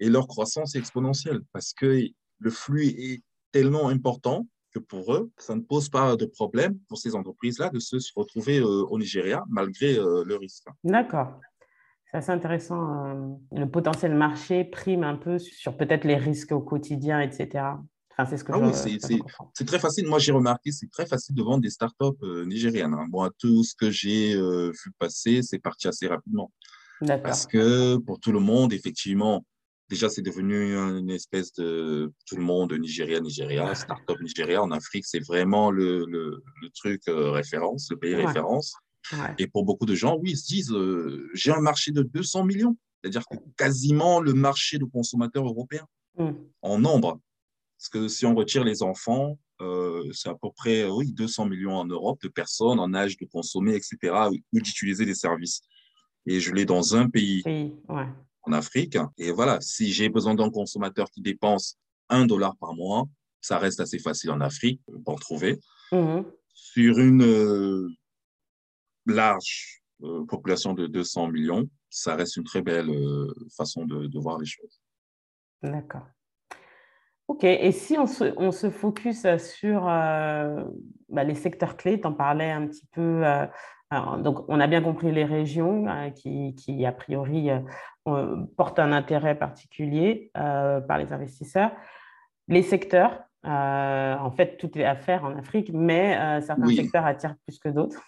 [0.00, 2.02] Et leur croissance est exponentielle parce que
[2.38, 3.22] le flux est
[3.52, 4.46] tellement important
[4.78, 8.84] pour eux, ça ne pose pas de problème pour ces entreprises-là de se retrouver euh,
[8.88, 10.66] au Nigeria malgré euh, le risque.
[10.84, 11.40] D'accord.
[12.10, 13.06] C'est assez intéressant.
[13.06, 17.64] Euh, le potentiel marché prime un peu sur peut-être les risques au quotidien, etc.
[18.18, 20.06] Enfin, c'est ce que ah oui, c'est très facile.
[20.06, 22.94] Moi, j'ai remarqué, c'est très facile de vendre des startups nigériennes.
[22.94, 23.06] Hein.
[23.10, 26.50] Bon, tout ce que j'ai vu passer, c'est parti assez rapidement.
[27.22, 29.44] Parce que pour tout le monde, effectivement,
[29.88, 35.04] déjà, c'est devenu une espèce de tout le monde Nigeria, Nigeria, start-up Nigeria en Afrique,
[35.06, 38.74] c'est vraiment le, le, le truc euh, référence, le pays référence.
[39.38, 42.44] Et pour beaucoup de gens, oui, ils se disent euh, j'ai un marché de 200
[42.44, 43.22] millions, c'est-à-dire
[43.56, 45.86] quasiment le marché de consommateurs européens
[46.18, 46.30] mm.
[46.62, 47.20] en nombre.
[47.78, 51.76] Parce que si on retire les enfants, euh, c'est à peu près oui, 200 millions
[51.76, 54.12] en Europe de personnes en âge de consommer, etc.,
[54.52, 55.60] ou d'utiliser des services.
[56.26, 57.44] Et je l'ai dans un pays.
[57.88, 58.08] Ouais
[58.46, 58.96] en Afrique.
[59.18, 61.78] Et voilà, si j'ai besoin d'un consommateur qui dépense
[62.08, 63.06] un dollar par mois,
[63.40, 65.58] ça reste assez facile en Afrique d'en trouver.
[65.92, 66.24] Mhm.
[66.52, 67.88] Sur une euh,
[69.06, 74.38] large euh, population de 200 millions, ça reste une très belle euh, façon de, voir
[74.38, 74.80] les choses.
[75.62, 76.06] D'accord.
[77.28, 82.12] Ok, et si on se, on se focus sur bah, les secteurs clés, tu en
[82.12, 83.24] parlais un petit peu,
[83.90, 87.48] alors, donc on a bien compris les régions euh, qui, qui, a priori,
[88.56, 91.72] portent un intérêt particulier par les investisseurs.
[92.48, 97.58] Les secteurs, en fait, tout est à faire en Afrique, mais certains secteurs attirent plus
[97.58, 98.00] que d'autres.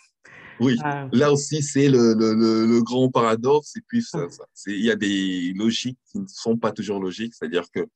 [0.60, 0.76] Oui,
[1.12, 2.34] là aussi, c'est le, le,
[2.66, 3.76] le, grand paradoxe.
[3.76, 7.34] Et puis, ça, ça, il y a des logiques qui ne sont pas toujours logiques.
[7.34, 7.86] C'est-à-dire que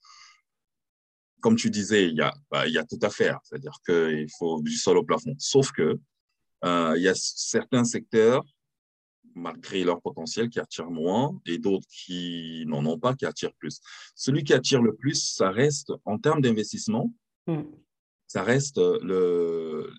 [1.42, 3.40] comme tu disais, il y a, bah, il y a tout à faire.
[3.42, 5.34] C'est-à-dire qu'il faut du sol au plafond.
[5.38, 5.98] Sauf que
[6.64, 8.44] euh, il y a certains secteurs,
[9.34, 13.80] malgré leur potentiel, qui attirent moins et d'autres qui n'en ont pas, qui attirent plus.
[14.14, 17.12] Celui qui attire le plus, ça reste, en termes d'investissement,
[17.46, 17.62] mm.
[18.26, 19.90] ça reste le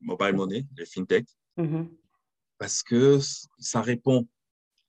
[0.00, 1.26] mobile money, les fintech,
[1.58, 1.88] mm-hmm.
[2.58, 3.18] parce que
[3.58, 4.26] ça répond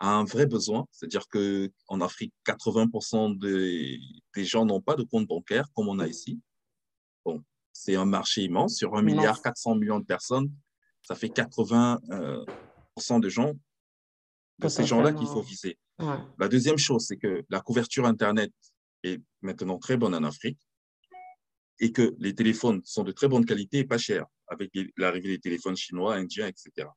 [0.01, 3.99] a un vrai besoin, c'est-à-dire qu'en Afrique, 80% des,
[4.35, 6.39] des gens n'ont pas de compte bancaire comme on a ici.
[7.23, 8.77] Bon, c'est un marché immense.
[8.77, 10.51] Sur 1 milliard 400 millions de personnes,
[11.03, 13.53] ça fait 80% euh, de gens,
[14.59, 15.77] de ces gens-là qu'il faut viser.
[16.39, 18.51] La deuxième chose, c'est que la couverture Internet
[19.03, 20.59] est maintenant très bonne en Afrique
[21.79, 25.39] et que les téléphones sont de très bonne qualité et pas chers, avec l'arrivée des
[25.39, 26.87] téléphones chinois, indiens, etc.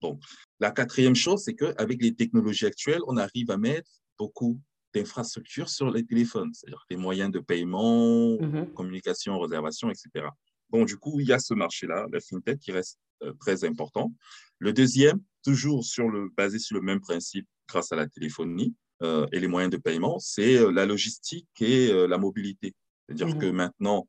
[0.00, 0.20] Donc,
[0.58, 4.60] la quatrième chose, c'est qu'avec les technologies actuelles, on arrive à mettre beaucoup
[4.94, 8.72] d'infrastructures sur les téléphones, c'est-à-dire des moyens de paiement, mm-hmm.
[8.72, 10.26] communication, réservation, etc.
[10.72, 14.12] Bon, du coup, il y a ce marché-là, la fintech, qui reste euh, très important.
[14.58, 19.26] Le deuxième, toujours sur le, basé sur le même principe grâce à la téléphonie euh,
[19.32, 22.74] et les moyens de paiement, c'est euh, la logistique et la mobilité.
[23.06, 23.52] C'est-à-dire que mm-hmm.
[23.52, 24.08] maintenant,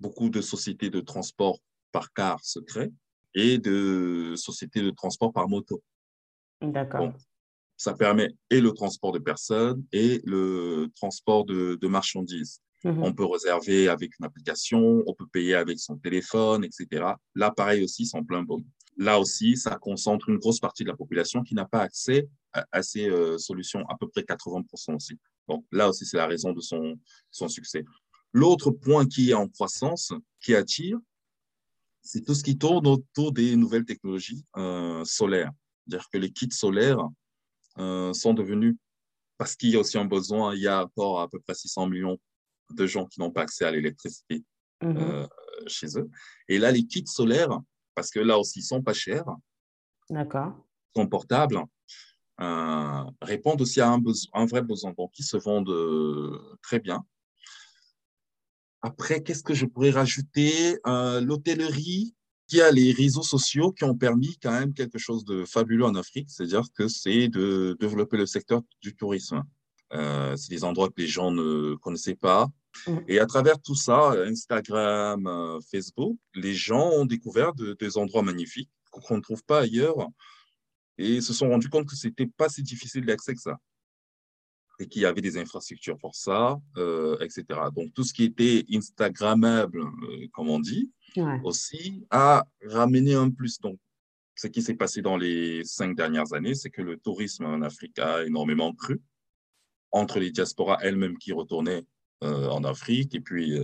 [0.00, 1.60] beaucoup de sociétés de transport
[1.92, 2.92] par car se créent
[3.34, 5.82] et de sociétés de transport par moto.
[6.60, 7.12] D'accord.
[7.76, 12.60] ça permet et le transport de personnes et le transport de, marchandises.
[12.84, 13.02] Mhm.
[13.02, 17.14] On peut réserver avec une application, on peut payer avec son téléphone, etc.
[17.34, 18.64] Là, pareil aussi, c'est en plein bon.
[18.96, 22.82] Là aussi, ça concentre une grosse partie de la population qui n'a pas accès à,
[22.82, 25.18] ces euh, solutions, à peu près 80% aussi.
[25.48, 26.98] Donc là aussi, c'est la raison de son,
[27.30, 27.84] son succès.
[28.32, 30.98] L'autre point qui est en croissance, qui attire,
[32.02, 35.52] c'est tout ce qui tourne autour des nouvelles technologies euh, solaires.
[35.86, 37.08] C'est-à-dire que les kits solaires
[37.78, 38.76] euh, sont devenus,
[39.38, 41.86] parce qu'il y a aussi un besoin, il y a encore à peu près 600
[41.88, 42.18] millions
[42.76, 44.44] de gens qui n'ont pas accès à l'électricité
[44.82, 44.96] mhm.
[44.96, 45.26] euh,
[45.66, 46.10] chez eux.
[46.48, 47.60] Et là, les kits solaires,
[47.94, 49.24] parce que là aussi, ils sont pas chers,
[50.94, 51.62] sont portables,
[53.20, 54.02] répondent aussi à un,
[54.34, 54.92] un, vrai besoin.
[54.96, 57.04] Donc, ils se vendent très bien.
[58.82, 62.14] Après, qu'est-ce que je pourrais rajouter euh, L'hôtellerie,
[62.48, 65.94] qui a les réseaux sociaux qui ont permis quand même quelque chose de fabuleux en
[65.94, 69.42] Afrique, c'est-à-dire que c'est de développer le secteur du tourisme.
[69.94, 72.48] Euh, c'est des endroits que les gens ne connaissaient pas.
[72.86, 72.98] Mm.
[73.08, 78.70] Et à travers tout ça, Instagram, euh, Facebook, les gens ont découvert des endroits magnifiques
[78.90, 80.08] qu'on ne trouve pas ailleurs
[80.98, 83.58] et se sont rendus compte que c'était pas si difficile d'accès que ça
[84.78, 87.44] et qu'il y avait des infrastructures pour ça, euh, etc.
[87.74, 90.90] Donc, tout ce qui était Instagrammable, euh, comme on dit,
[91.44, 93.60] aussi, a ramené un plus.
[93.60, 93.78] Donc,
[94.34, 97.98] ce qui s'est passé dans les cinq dernières années, c'est que le tourisme en Afrique
[97.98, 99.00] a énormément cru,
[99.92, 101.84] entre les diasporas elles-mêmes qui retournaient euh,
[102.22, 103.58] en Afrique et puis,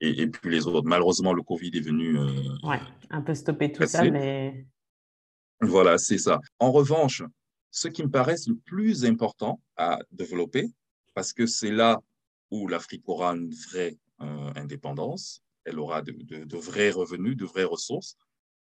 [0.00, 0.86] et, puis les autres.
[0.86, 2.18] Malheureusement, le Covid est venu...
[2.62, 4.66] ouais, un peu stopper tout ça, mais...
[5.60, 6.40] Voilà, c'est ça.
[6.58, 7.22] En revanche,
[7.70, 10.70] ce qui me paraît le plus important à développer,
[11.14, 12.00] parce que c'est là
[12.50, 18.16] où l'Afrique aura une vraie euh, indépendance, elle aura de, vrais revenus, de vraies ressources,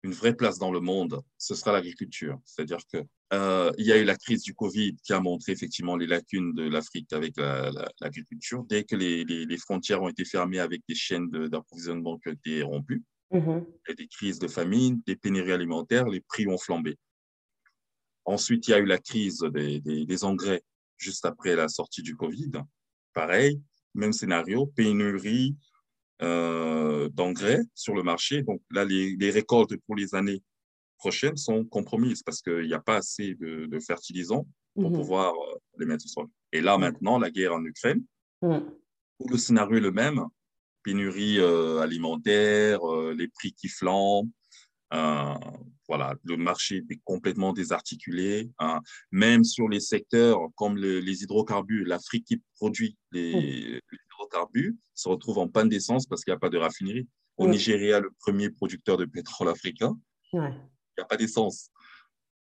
[0.03, 2.39] une vraie place dans le monde, ce sera l'agriculture.
[2.45, 6.07] C'est-à-dire qu'il euh, y a eu la crise du Covid qui a montré effectivement les
[6.07, 7.35] lacunes de l'Afrique avec
[7.99, 8.63] l'agriculture.
[8.65, 13.03] Dès que les, frontières ont été fermées avec des chaînes d'approvisionnement qui ont été rompues,
[13.31, 13.65] mm-hmm.
[13.89, 16.97] et des crises de famine, des pénuries alimentaires, les prix ont flambé.
[18.25, 20.63] Ensuite, il y a eu la crise des, engrais
[20.97, 22.51] juste après la sortie du Covid.
[23.13, 23.61] Pareil,
[23.93, 25.55] même scénario, pénurie
[26.21, 28.41] euh, d'engrais sur le marché.
[28.41, 30.41] Donc là, les, récoltes pour les années
[30.97, 34.97] prochaines sont compromises parce qu'il n'y a pas assez de, fertilisants pour mhm.
[34.97, 36.27] pouvoir euh, les mettre au sol.
[36.51, 38.03] Et là, maintenant, la guerre en Ukraine,
[38.41, 40.21] où le scénario est le même,
[40.83, 42.79] pénurie euh, alimentaire,
[43.15, 44.29] les prix qui flambent,
[44.93, 45.33] euh,
[45.87, 48.49] voilà, le marché est complètement désarticulé.
[48.59, 48.81] Hein.
[49.11, 53.81] Même sur les secteurs comme les hydrocarbures, l'Afrique qui produit les,
[54.11, 57.07] hydrocarbures se retrouve en panne d'essence parce qu'il n'y a pas de raffinerie.
[57.37, 59.99] Au Nigeria, le premier producteur de pétrole africain,
[60.97, 61.69] il n'y a pas d'essence.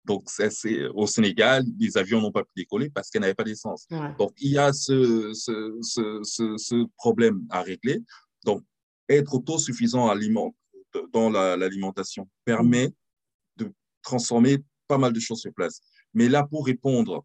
[0.05, 3.87] Donc, c'est, au Sénégal, les avions n'ont pas pu décoller parce qu'elles n'avaient pas d'essence.
[4.18, 8.02] Donc, il y a ce, ce, ce, ce, problème à régler.
[8.44, 8.64] Donc,
[9.09, 10.55] être autosuffisant aliment,
[11.12, 12.92] dans l'alimentation permet
[13.57, 15.81] de transformer pas mal de choses sur place.
[16.14, 17.24] Mais là, pour répondre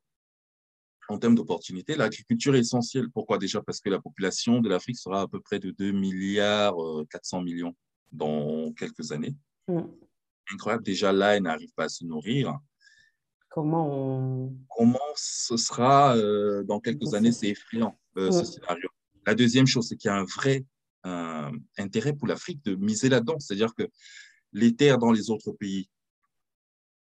[1.10, 3.10] en termes d'opportunités, l'agriculture est essentielle.
[3.10, 3.62] Pourquoi déjà?
[3.62, 6.76] Parce que la population de l'Afrique sera à peu près de 2 milliards
[7.10, 7.76] 400 euh, millions
[8.12, 9.36] dans quelques années.
[9.68, 9.82] Mm.
[10.54, 10.84] Incroyable.
[10.84, 12.58] Déjà là, elle n'arrive pas à se nourrir.
[13.50, 14.58] Comment on...
[14.76, 18.90] Comment ce sera euh, dans quelques années C'est effrayant, euh, ce scénario.
[19.26, 20.66] La deuxième chose, c'est qu'il y a un vrai
[21.78, 23.40] intérêt pour l'Afrique de miser là-dedans.
[23.40, 23.88] C'est-à-dire que
[24.52, 25.90] les terres dans les autres pays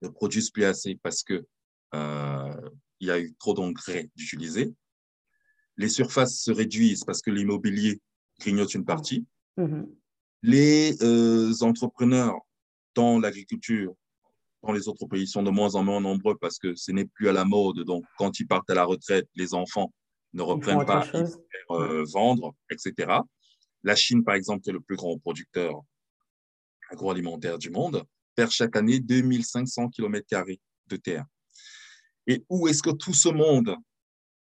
[0.01, 1.45] ne produisent plus assez parce que
[1.93, 4.73] euh, il y a eu trop d'engrais d'utiliser.
[5.77, 8.01] Les surfaces se réduisent parce que l'immobilier
[8.39, 9.25] grignote une partie.
[9.57, 9.87] Mm-hmm.
[10.43, 12.35] Les euh, entrepreneurs
[12.97, 13.93] dans l'agriculture
[14.63, 17.29] dans les autres pays sont de moins en moins nombreux parce que ce n'est plus
[17.29, 17.79] à la mode.
[17.81, 19.93] Donc, quand ils partent à la retraite, les enfants
[20.33, 23.19] ne reprennent pas, à euh, vendre, etc.
[23.83, 25.79] La Chine, par exemple, qui est le plus grand producteur
[26.89, 28.03] agroalimentaire du monde,
[28.35, 30.27] perd chaque année 2500 km
[30.87, 31.25] de terre.
[32.25, 33.75] Et où est-ce que tout ce monde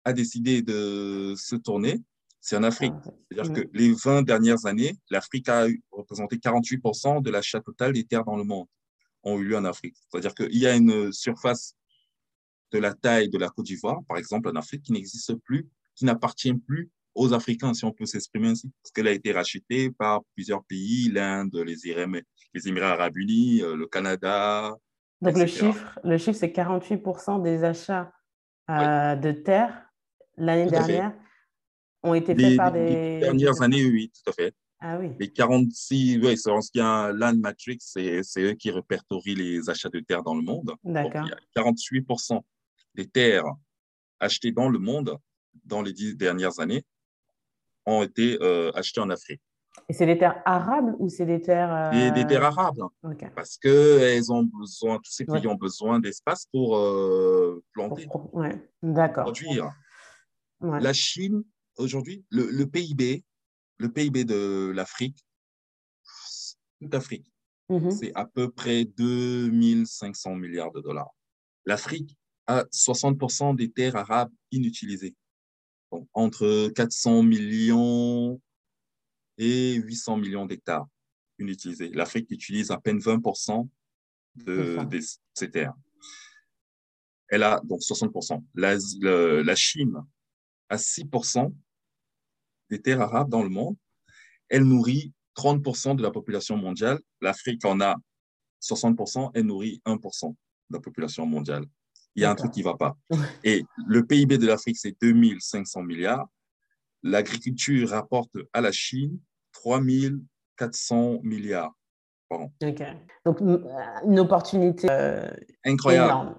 [0.04, 2.00] a décidé de se tourner?
[2.44, 2.92] C'est en Afrique.
[3.06, 8.04] Ah, C'est-à-dire que les 20 dernières années, l'Afrique a représenté 48% de l'achat total des
[8.04, 8.66] terres dans le monde
[9.22, 9.96] ont eu lieu en Afrique.
[10.10, 11.76] C'est-à-dire qu'il y a une surface
[12.72, 16.04] de la taille de la Côte d'Ivoire, par exemple, en Afrique, qui n'existe plus, qui
[16.04, 20.22] n'appartient plus aux Africains, si on peut s'exprimer ainsi, parce qu'elle a été rachetée par
[20.34, 24.74] plusieurs pays, l'Inde, les, Émirats arabes unis, euh, le Canada.
[25.20, 28.12] Donc le chiffre, le chiffre, c'est 48% des achats
[28.68, 29.86] euh, de terre
[30.36, 31.12] l'année dernière
[32.02, 32.86] ont été faits par des...
[32.86, 34.54] Les dernières années, oui, tout à fait.
[34.80, 35.10] Ah oui.
[35.20, 39.70] Les 46, oui, c'est ce qu'il y a Land Matrix, c'est eux qui répertorient les
[39.70, 40.74] achats de terre dans le monde.
[40.82, 41.24] D'accord.
[41.24, 42.40] Il y a 48%
[42.96, 43.44] des terres
[44.18, 45.16] achetées dans le monde
[45.64, 46.84] dans les dix dernières années
[47.86, 49.40] ont été euh, achetés en Afrique.
[49.88, 51.90] Et c'est des terres arables ou c'est des terres...
[52.14, 52.82] Des, terres arables.
[53.34, 58.06] Parce que ont besoin, tous ces pays ont besoin d'espace pour euh, planter.
[58.32, 58.68] ouais.
[58.82, 59.24] D'accord.
[59.24, 59.72] Produire.
[60.60, 61.42] La Chine,
[61.76, 63.24] aujourd'hui, le, PIB,
[63.78, 65.24] le PIB de l'Afrique,
[66.80, 67.32] toute l'Afrique,
[67.68, 67.90] mhm.
[67.90, 71.10] c'est à peu près 2500 milliards de dollars.
[71.64, 75.14] L'Afrique a 60% des terres arabes inutilisées
[76.14, 78.40] entre 400 millions
[79.38, 80.86] et 800 millions d'hectares
[81.38, 81.90] inutilisés.
[81.90, 83.68] L'Afrique utilise à peine 20%
[84.36, 84.78] de,
[85.34, 85.74] ces terres.
[87.28, 88.42] Elle a donc 60%.
[88.54, 88.76] La,
[89.42, 90.02] la Chine
[90.72, 91.52] a 6%
[92.70, 93.76] des terres arabes dans le monde.
[94.48, 97.00] Elle nourrit 30% de la population mondiale.
[97.20, 97.96] L'Afrique en a
[98.60, 100.34] 60%, elle nourrit 1% de
[100.70, 101.66] la population mondiale
[102.14, 102.96] il y a un truc qui ne va pas.
[103.44, 106.28] Et le PIB de l'Afrique, c'est 2500 milliards.
[107.02, 109.18] L'agriculture rapporte à la Chine
[109.52, 111.72] 3400 milliards
[112.28, 112.52] par an.
[112.60, 115.30] Donc, une opportunité euh,
[115.64, 116.36] incroyable.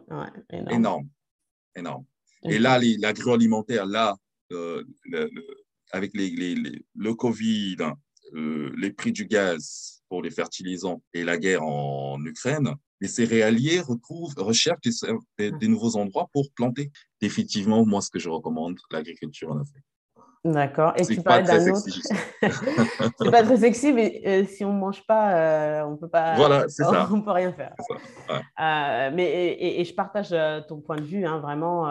[0.69, 1.09] Énorme.
[1.75, 2.05] énorme.
[2.49, 4.17] Et là, l'agroalimentaire, là,
[4.51, 4.83] euh,
[5.91, 7.77] avec les, les, le Covid,
[8.33, 13.79] euh, les prix du gaz pour les fertilisants et la guerre en Ukraine, les céréaliers
[13.79, 14.81] retrouvent, recherchent
[15.37, 16.91] des, des, nouveaux endroits pour planter.
[17.21, 19.83] Définitivement, moi, ce que je recommande, l'agriculture en Afrique.
[20.45, 20.91] D'accord.
[20.97, 21.87] Et tu parlais d'un autre.
[23.17, 26.35] c'est pas très sexy, mais euh, si on ne mange pas, euh, on peut pas.
[26.35, 27.07] Voilà, c'est ça.
[27.11, 27.73] On peut rien faire.
[28.59, 30.35] Euh, mais et, je partage
[30.67, 31.85] ton point de vue, hein, vraiment.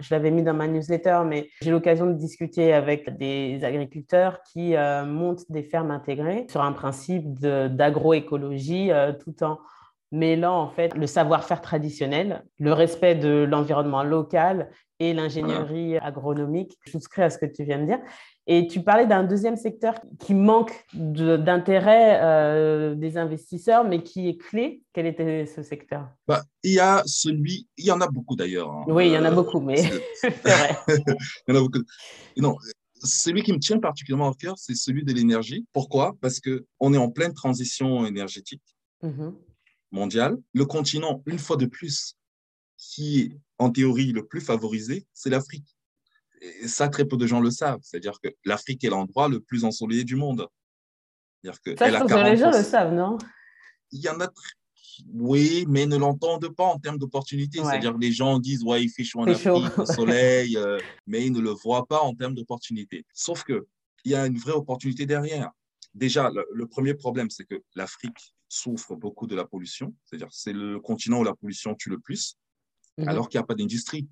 [0.00, 4.74] je l'avais mis dans ma newsletter, mais j'ai l'occasion de discuter avec des agriculteurs qui
[5.06, 8.90] montent des fermes intégrées sur un principe d'agroécologie,
[9.24, 9.58] tout en
[10.12, 14.70] mêlant en fait le savoir-faire traditionnel, le respect de l'environnement local
[15.02, 16.78] et l'ingénierie agronomique.
[16.86, 18.00] Je souscris à ce que tu viens de dire.
[18.46, 24.36] Et tu parlais d'un deuxième secteur qui manque d'intérêt euh, des investisseurs, mais qui est
[24.36, 24.82] clé.
[24.92, 26.08] Quel était ce secteur?
[26.26, 28.70] Bah, Il y a celui, il y en a beaucoup d'ailleurs.
[28.70, 28.84] Hein.
[28.88, 29.76] Oui, il y en a euh, beaucoup, mais
[30.14, 30.76] c'est vrai.
[30.88, 31.04] il
[31.48, 31.82] y en a beaucoup.
[32.36, 32.56] Non,
[33.02, 35.66] celui qui me tient particulièrement au cœur, c'est celui de l'énergie.
[35.72, 36.14] Pourquoi?
[36.20, 38.62] Parce qu'on est en pleine transition énergétique.
[39.02, 39.32] Mm-hmm
[39.92, 42.16] mondiale, le continent, une fois de plus,
[42.76, 45.76] qui est en théorie le plus favorisé, c'est l'Afrique.
[46.40, 47.80] Et ça, très peu de gens le savent.
[47.82, 50.48] C'est-à-dire que l'Afrique est l'endroit le plus ensoleillé du monde.
[51.44, 53.18] Que ça, que les gens le savent, non?
[53.90, 54.28] Il y en a
[55.12, 57.58] oui, mais ne l'entendent pas en termes d'opportunités.
[57.58, 61.24] C'est-à-dire que les gens disent, ouais, il fait chaud en Afrique, au soleil, euh, mais
[61.26, 63.04] ils ne le voient pas en termes d'opportunités.
[63.12, 63.62] Sauf qu'il
[64.04, 65.50] y a une vraie opportunité derrière.
[65.94, 69.94] Déjà, le premier problème, c'est que l'Afrique souffre beaucoup de la pollution.
[70.04, 72.36] C'est-à-dire c'est le continent où la pollution tue le plus,
[72.98, 73.08] mhm.
[73.08, 74.08] alors qu'il n'y a pas d'industrie.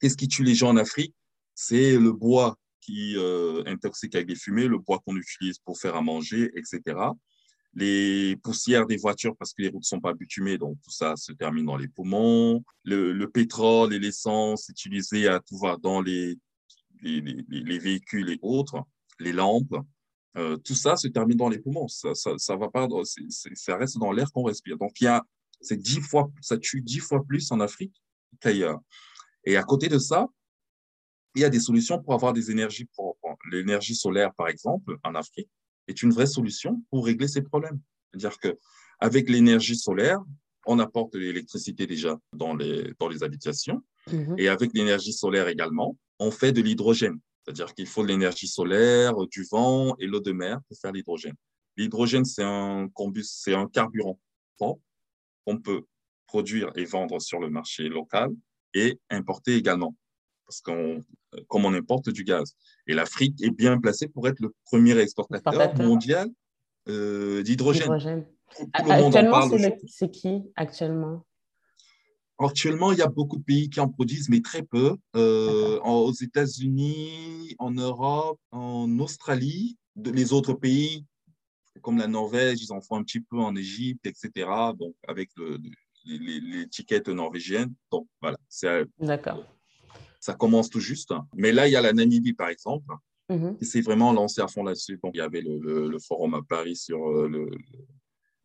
[0.00, 1.14] Qu'est-ce qui tue les gens en Afrique?
[1.54, 5.96] C'est le bois qui euh, intoxique avec des fumées, le bois qu'on utilise pour faire
[5.96, 6.98] à manger, etc.
[7.74, 11.16] Les poussières des voitures parce que les routes ne sont pas bitumées, donc tout ça
[11.16, 12.62] se termine dans les poumons.
[12.84, 16.38] Le, pétrole et l'essence utilisés à tout va dans les,
[17.02, 18.82] les, les, véhicules et autres,
[19.18, 19.76] les lampes,
[20.36, 21.88] euh, tout ça se termine dans les poumons.
[21.88, 22.86] Ça, ça, va pas,
[23.54, 24.76] ça reste dans l'air qu'on respire.
[24.76, 25.24] Donc, il y a,
[25.60, 27.94] c'est dix fois, ça tue dix fois plus en Afrique
[28.40, 28.80] qu'ailleurs.
[29.44, 30.28] Et à côté de ça,
[31.34, 33.16] il y a des solutions pour avoir des énergies propres.
[33.50, 35.50] L'énergie solaire, par exemple, en Afrique,
[35.86, 37.80] est une vraie solution pour régler ces problèmes.
[38.10, 40.20] C'est-à-dire qu'avec l'énergie solaire,
[40.66, 43.82] on apporte de l'électricité déjà dans les, dans les habitations.
[44.10, 44.36] Mhm.
[44.38, 47.20] Et avec l'énergie solaire également, on fait de l'hydrogène.
[47.44, 51.36] C'est-à-dire qu'il faut de l'énergie solaire, du vent et l'eau de mer pour faire l'hydrogène.
[51.76, 52.88] L'hydrogène, c'est un,
[53.22, 54.18] c'est un carburant
[54.56, 54.82] propre
[55.46, 55.82] qu'on peut
[56.26, 58.30] produire et vendre sur le marché local
[58.74, 59.96] et importer également.
[60.46, 61.00] Parce qu'on,
[61.48, 62.54] comme on importe du gaz.
[62.86, 66.28] Et l'Afrique est bien placée pour être le premier exportateur mondial
[66.88, 68.26] euh, d'hydrogène.
[68.72, 69.48] Actuellement,
[69.88, 71.24] c'est qui actuellement?
[72.38, 74.96] Actuellement, il y a beaucoup de pays qui en produisent, mais très peu.
[75.16, 81.04] Euh, aux États-Unis, en Europe, en Australie, les autres pays,
[81.82, 84.48] comme la Norvège, ils en font un petit peu en Égypte, etc.
[84.78, 85.30] Donc, avec
[86.04, 87.74] l'étiquette norvégienne.
[87.90, 88.38] Donc, voilà.
[88.98, 89.44] D'accord.
[90.20, 91.12] Ça commence tout juste.
[91.34, 92.92] Mais là, il y a la Namibie, par exemple,
[93.30, 93.58] mm-hmm.
[93.58, 94.98] qui s'est vraiment lancé à fond là-dessus.
[95.02, 97.50] Donc, il y avait le, forum à Paris sur euh,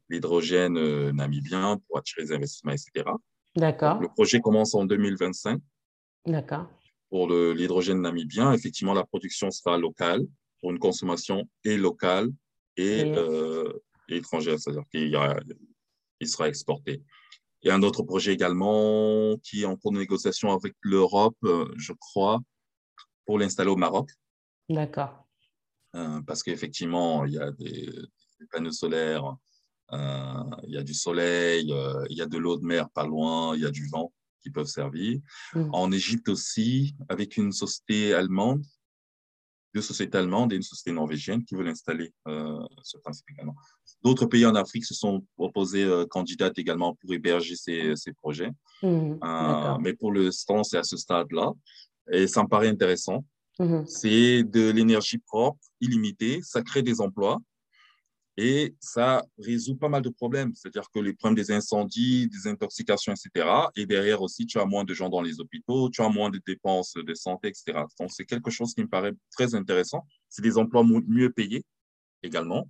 [0.09, 3.09] l'hydrogène euh, namibien pour attirer les investissements, etc.
[3.55, 3.99] D'accord.
[3.99, 5.61] Le projet commence en 2025.
[6.27, 6.67] D'accord.
[7.09, 10.21] Pour l'hydrogène namibien, effectivement, la production sera locale
[10.61, 12.29] pour une consommation et locale
[12.81, 13.71] et, euh,
[14.09, 17.01] étrangère, c'est-à-dire qu'il sera exporté.
[17.61, 21.37] Il y a un autre projet également qui est en cours de négociation avec l'Europe,
[21.43, 22.39] euh, je crois,
[23.25, 24.09] pour l'installer au Maroc.
[24.69, 25.27] D'accord.
[25.95, 27.89] Euh, parce qu'effectivement, il y a des
[28.51, 29.37] panneaux solaires
[29.93, 33.05] euh, il y a du soleil, euh, il y a de l'eau de mer pas
[33.05, 35.19] loin, il y a du vent qui peuvent servir.
[35.53, 35.69] Mm.
[35.73, 38.63] En Égypte aussi, avec une société allemande,
[39.73, 43.55] deux sociétés allemandes et une société norvégienne qui veulent installer euh, ce principe également.
[44.03, 48.51] D'autres pays en Afrique se sont proposés euh, candidates également pour héberger ces, ces projets.
[48.83, 49.15] Mm.
[49.81, 51.51] mais pour l'instant, c'est à ce stade-là.
[52.11, 53.23] Et ça me paraît intéressant.
[53.59, 53.85] Mm-hmm.
[53.85, 57.39] C'est de l'énergie propre, illimitée, ça crée des emplois.
[58.43, 63.13] Et ça résout pas mal de problèmes, c'est-à-dire que les problèmes des incendies, des intoxications,
[63.13, 63.47] etc.
[63.75, 66.41] Et derrière aussi, tu as moins de gens dans les hôpitaux, tu as moins de
[66.43, 67.83] dépenses de santé, etc.
[67.99, 70.07] Donc, c'est quelque chose qui me paraît très intéressant.
[70.27, 71.63] C'est des emplois mieux payés
[72.23, 72.67] également,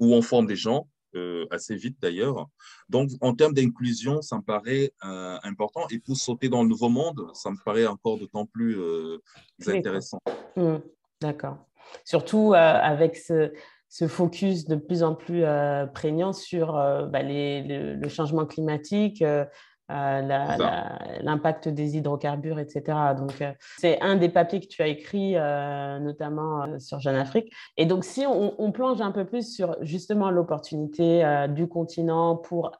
[0.00, 2.48] où on forme des gens euh, assez vite d'ailleurs.
[2.88, 5.86] Donc, en termes d'inclusion, ça me paraît euh, important.
[5.92, 9.18] Et pour sauter dans le nouveau monde, ça me paraît encore d'autant plus euh,
[9.64, 10.18] intéressant.
[10.56, 10.78] Mmh.
[11.20, 11.58] D'accord.
[12.04, 13.52] Surtout avec ce,
[13.90, 19.44] ce focus de plus en plus euh, prégnant sur euh, bah, le, changement climatique, euh,
[19.88, 22.96] l'impact des hydrocarbures, etc.
[23.18, 23.32] Donc,
[23.78, 27.52] c'est un des papiers que tu as écrit, notamment sur Jeune Afrique.
[27.76, 32.70] Et donc, si on, plonge un peu plus sur justement l'opportunité du continent pour,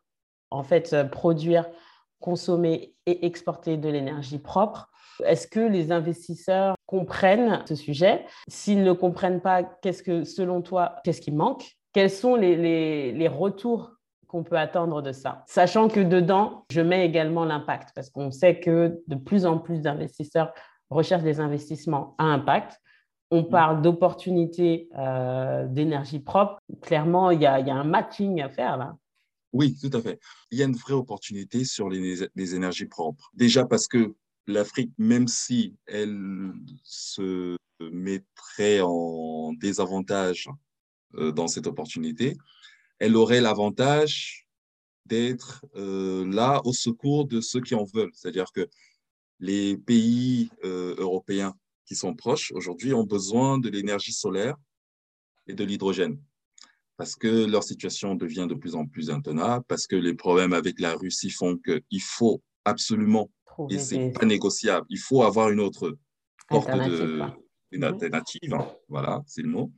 [0.53, 1.67] en fait, produire,
[2.21, 4.89] consommer et exporter de l'énergie propre,
[5.25, 10.97] est-ce que les investisseurs comprennent ce sujet S'ils ne comprennent pas, qu'est-ce que, selon toi,
[11.05, 13.93] qu'est-ce qui manque Quels sont les, retours
[14.27, 15.45] qu'on peut attendre de ça?
[15.47, 19.81] Sachant que dedans, je mets également l'impact, parce qu'on sait que de plus en plus
[19.81, 20.53] d'investisseurs
[20.91, 22.81] recherchent des investissements à impact.
[23.31, 26.59] On parle d'opportunités euh, d'énergie propre.
[26.83, 28.97] Clairement, il y, a, un matching à faire là.
[29.53, 30.19] Oui, tout à fait.
[30.51, 33.31] Il y a une vraie opportunité sur les, les énergies propres.
[33.35, 34.17] Déjà parce que
[34.47, 40.49] l'Afrique, même si elle se mettrait en désavantage
[41.15, 42.37] euh, dans cette opportunité,
[42.99, 44.47] elle aurait l'avantage
[45.07, 48.13] d'être euh, là au secours de ceux qui en veulent.
[48.13, 48.69] C'est-à-dire que
[49.39, 51.55] les pays euh, européens
[51.87, 54.57] qui sont proches aujourd'hui ont besoin de l'énergie solaire
[55.47, 56.21] et de l'hydrogène
[57.01, 60.79] parce que leur situation devient de plus en plus intenable, parce que les problèmes avec
[60.79, 63.31] la Russie font qu'il faut absolument
[63.69, 64.87] et c'est pas négociable.
[64.89, 65.97] Il faut avoir une autre
[66.49, 67.23] porte de,
[67.71, 67.85] une mhm.
[67.85, 68.55] alternative.
[68.55, 68.67] Hein.
[68.89, 69.73] Voilà, c'est le mot.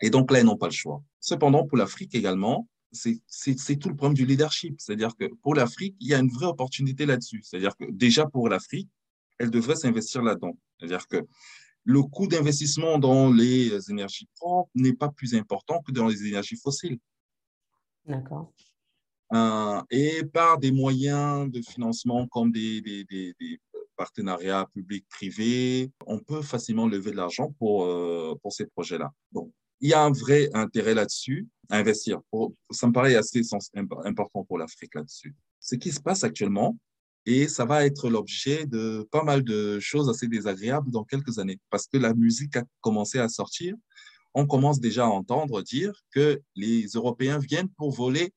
[0.00, 1.02] Et donc là, ils n'ont pas le choix.
[1.20, 4.76] Cependant, pour l'Afrique également, c'est tout le problème du leadership.
[4.78, 7.40] C'est-à-dire que pour l'Afrique, il y a une vraie opportunité là-dessus.
[7.42, 8.88] C'est-à-dire que déjà pour l'Afrique,
[9.38, 10.56] elle devrait s'investir là-dedans.
[10.78, 11.26] C'est-à-dire que
[11.84, 16.56] le coût d'investissement dans les énergies propres n'est pas plus important que dans les énergies
[16.56, 16.98] fossiles.
[18.06, 18.52] D'accord.
[19.34, 23.60] Euh, et par des moyens de financement comme des, des
[23.96, 29.10] partenariats publics-privés, on peut facilement lever de l'argent pour, euh, pour ces projets-là.
[29.32, 32.20] Donc, il y a un vrai intérêt là-dessus à investir.
[32.70, 33.42] Ça me paraît assez
[34.04, 35.34] important pour l'Afrique là-dessus.
[35.60, 36.76] Ce qui se passe actuellement,
[37.26, 41.58] et ça va être l'objet de pas mal de choses assez désagréables dans quelques années,
[41.70, 43.74] parce que la musique a commencé à sortir.
[44.34, 48.32] On commence déjà à entendre dire que les Européens viennent pour voler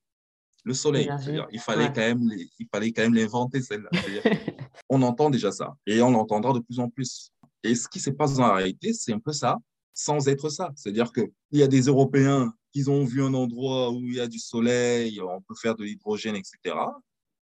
[0.67, 1.09] le soleil.
[1.51, 3.89] Il fallait, quand même il fallait quand même l'inventer, celle-là.
[4.89, 7.31] on entend déjà ça et on l'entendra de plus en plus.
[7.63, 9.57] Et ce qui se passe dans la réalité, c'est un peu ça,
[9.93, 10.71] sans être ça.
[10.75, 14.27] C'est-à-dire qu'il y a des Européens qui ont vu un endroit où il y a
[14.27, 16.75] du soleil, on peut faire de l'hydrogène, etc.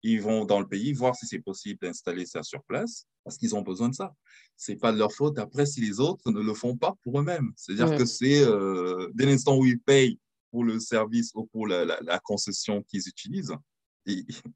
[0.04, 3.56] Ils vont dans le pays voir si c'est possible d'installer ça sur place parce qu'ils
[3.56, 4.14] ont besoin de ça.
[4.56, 7.52] C'est pas de leur faute après si les autres ne le font pas pour eux-mêmes.
[7.56, 10.18] C'est-à-dire que c'est euh, dès l'instant où ils payent
[10.52, 13.56] pour le service ou pour la, la, concession qu'ils utilisent,
[14.06, 14.26] et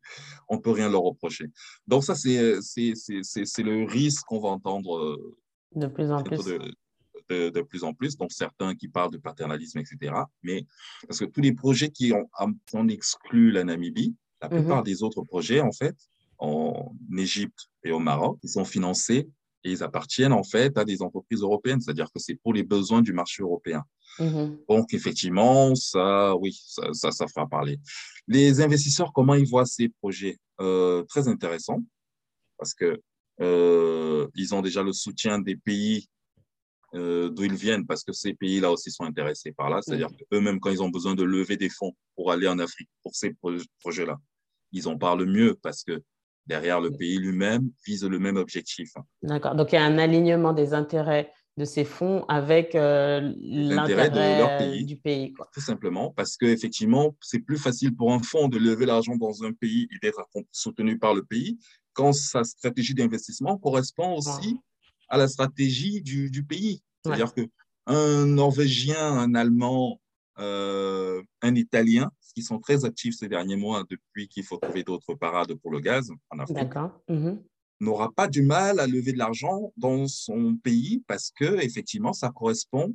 [0.49, 1.45] on ne peut rien leur reprocher.
[1.87, 5.17] Donc ça, c'est le risque qu'on va entendre
[5.73, 6.43] de plus en plus.
[7.27, 10.13] De, de, plus en plus, donc certains qui parlent de paternalisme, etc.
[10.43, 10.67] Mais
[11.07, 12.29] parce que tous les projets qui ont,
[12.73, 14.83] ont exclu la Namibie, la plupart mhm.
[14.83, 15.95] des autres projets, en fait,
[16.37, 19.27] en Égypte et au Maroc, ils sont financés
[19.65, 23.01] et ils appartiennent en fait à des entreprises européennes, c'est-à-dire que c'est pour les besoins
[23.01, 23.83] du marché européen.
[24.19, 24.59] Mhm.
[24.69, 26.55] Donc, effectivement, ça, oui,
[26.93, 27.79] ça, ça, fera parler.
[28.27, 30.37] Les investisseurs, comment ils voient ces projets?
[30.61, 31.81] Euh, Très intéressants,
[32.57, 33.01] parce que
[33.41, 36.07] euh, ils ont déjà le soutien des pays
[36.93, 39.81] euh, d'où ils viennent, parce que ces pays-là aussi sont intéressés par là.
[39.81, 40.17] C'est-à-dire mhm.
[40.29, 43.33] qu'eux-mêmes, quand ils ont besoin de lever des fonds pour aller en Afrique pour ces
[43.79, 44.17] projets-là,
[44.71, 46.03] ils en parlent mieux parce que
[46.47, 48.91] derrière le pays lui-même vise le même objectif.
[49.23, 49.55] D'accord.
[49.55, 54.97] Donc il y a un alignement des intérêts de ces fonds avec euh, l'intérêt du
[54.97, 55.31] pays.
[55.33, 55.49] Quoi.
[55.53, 59.53] Tout simplement, parce qu'effectivement, c'est plus facile pour un fonds de lever l'argent dans un
[59.53, 61.57] pays et d'être soutenu par le pays
[61.93, 64.59] quand sa stratégie d'investissement correspond aussi
[65.07, 66.81] à la stratégie du, du pays.
[67.03, 70.01] C'est-à-dire que qu'un Norvégien, un Allemand,
[70.39, 75.15] euh, un Italien, qui sont très actifs ces derniers mois depuis qu'il faut trouver d'autres
[75.15, 76.75] parades pour le gaz en Afrique,
[77.07, 77.41] mhm.
[77.79, 82.29] n'aura pas du mal à lever de l'argent dans son pays parce que effectivement, ça
[82.29, 82.93] correspond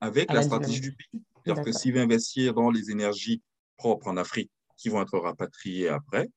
[0.00, 1.22] avec la, stratégie du pays.
[1.44, 3.42] C'est-à-dire que s'il veut investir dans les énergies
[3.76, 6.30] propres en Afrique qui vont être rapatriées après,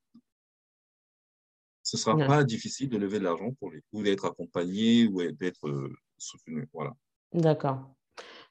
[1.84, 5.32] ce ne sera pas difficile de lever de l'argent pour lui, ou d'être accompagné ou
[5.32, 6.68] d'être euh, soutenu.
[6.74, 6.94] Voilà.
[7.34, 7.96] D'accord.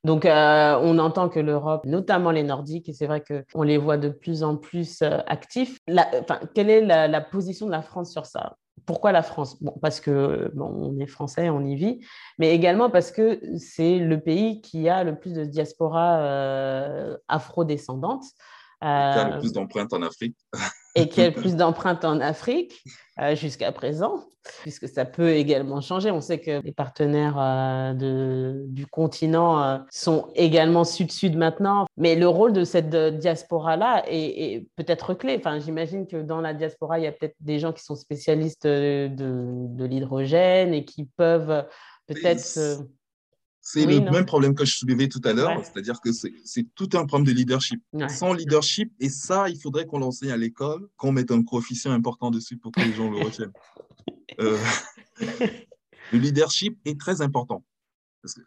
[0.05, 3.99] Donc, euh, on entend que l'Europe, notamment les Nordiques, et c'est vrai qu'on les voit
[3.99, 5.81] de plus en plus euh, actifs.
[6.55, 8.57] quelle est la, position de la France sur ça?
[8.87, 9.61] Pourquoi la France?
[9.63, 12.01] Bon, Parce que on est français, on y vit,
[12.39, 18.25] mais également parce que c'est le pays qui a le plus de diaspora euh, afro-descendante.
[18.81, 20.37] a le plus d'empreintes en Afrique.
[21.03, 22.83] et qui a le plus d'empreintes en Afrique
[23.35, 24.29] jusqu'à présent
[24.63, 26.11] puisque ça peut également changer.
[26.11, 32.15] On sait que les partenaires euh, de, du continent euh, sont également sud-sud maintenant, mais
[32.15, 35.37] le rôle de cette diaspora-là est, peut-être clé.
[35.39, 38.67] Enfin, j'imagine que dans la diaspora, il y a peut-être des gens qui sont spécialistes
[38.67, 41.67] de, de l'hydrogène et qui peuvent
[42.07, 42.81] peut-être...
[43.71, 47.05] C'est le même problème que je soulevais tout à l'heure, c'est-à-dire que c'est tout un
[47.05, 47.83] problème de leadership.
[48.09, 52.31] Sans leadership, et ça, il faudrait qu'on l'enseigne à l'école, qu'on mette un coefficient important
[52.31, 53.53] dessus pour que les gens le retiennent.
[54.41, 54.57] Euh,
[56.13, 57.65] le leadership est très important.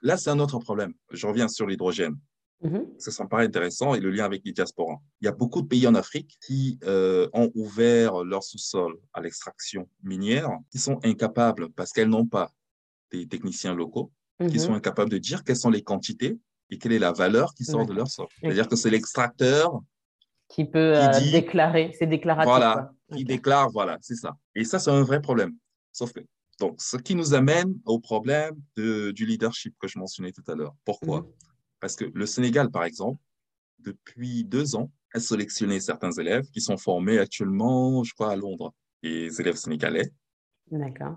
[0.02, 0.94] là, c'est un autre problème.
[1.12, 2.18] Je reviens sur l'hydrogène.
[2.64, 2.86] Mm-hmm.
[2.98, 5.00] Ça me paraît intéressant et le lien avec les diasporas.
[5.20, 9.20] Il y a beaucoup de pays en Afrique qui euh, ont ouvert leur sous-sol à
[9.20, 12.54] l'extraction minière, qui sont incapables, parce qu'elles n'ont pas
[13.12, 14.14] des techniciens locaux,
[14.50, 16.38] qui sont incapables de dire quelles sont les quantités
[16.70, 18.28] et quelle est la valeur qui sort de leur sol.
[18.42, 19.82] C'est-à-dire que c'est l'extracteur
[20.48, 22.50] qui peut euh, déclarer, c'est déclaratif.
[22.50, 24.36] Voilà, qui déclare, voilà, c'est ça.
[24.54, 25.56] Et ça, c'est un vrai problème.
[25.94, 26.20] Sauf que,
[26.60, 30.56] donc, ce qui nous amène au problème de, du leadership que je mentionnais tout à
[30.56, 30.76] l'heure.
[30.84, 31.22] Pourquoi?
[31.22, 31.28] Mhm.
[31.80, 33.20] Parce que le Sénégal, par exemple,
[33.80, 38.74] depuis deux ans, a sélectionné certains élèves qui sont formés actuellement, je crois, à Londres,
[39.02, 40.12] les élèves sénégalais,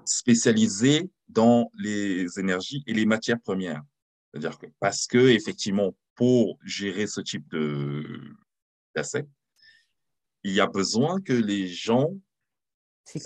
[0.05, 3.82] spécialisés dans les énergies et les matières premières.
[4.30, 7.55] C'est-à-dire que parce que, effectivement, pour gérer ce type
[8.94, 9.26] d'assets,
[10.42, 12.11] il y a besoin que les gens
[13.05, 13.20] s'y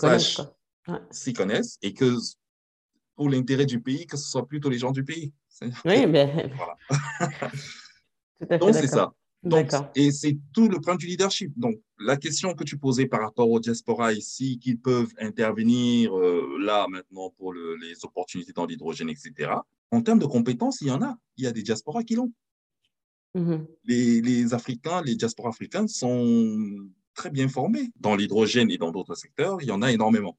[1.33, 2.15] connaissent et que
[3.15, 5.33] pour l'intérêt du pays, que ce soit plutôt les gens du pays.
[5.85, 6.49] Oui, mais...
[6.55, 6.77] Voilà.
[8.57, 9.11] Donc, c'est ça.
[9.41, 11.53] Donc, et c'est tout le point du leadership.
[11.55, 16.57] Donc, la question que tu posais par rapport aux diaspora ici, qu'ils peuvent intervenir euh,
[16.59, 19.51] là maintenant pour les opportunités dans l'hydrogène, etc.
[19.91, 21.17] En termes de compétences, il y en a.
[21.37, 22.33] Il y a des diasporas qui l'ont.
[23.33, 23.65] Mhm.
[23.85, 27.91] Les, les, Africains, les diasporas africains sont très bien formés.
[27.95, 30.37] Dans l'hydrogène et dans d'autres secteurs, il y en a énormément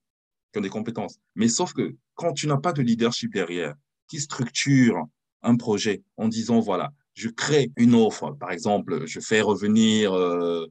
[0.53, 1.19] qui ont des compétences.
[1.37, 3.75] Mais sauf que quand tu n'as pas de leadership derrière,
[4.09, 5.07] qui structure
[5.43, 10.67] un projet en disant, voilà, je crée une offre, par exemple, je fais revenir euh,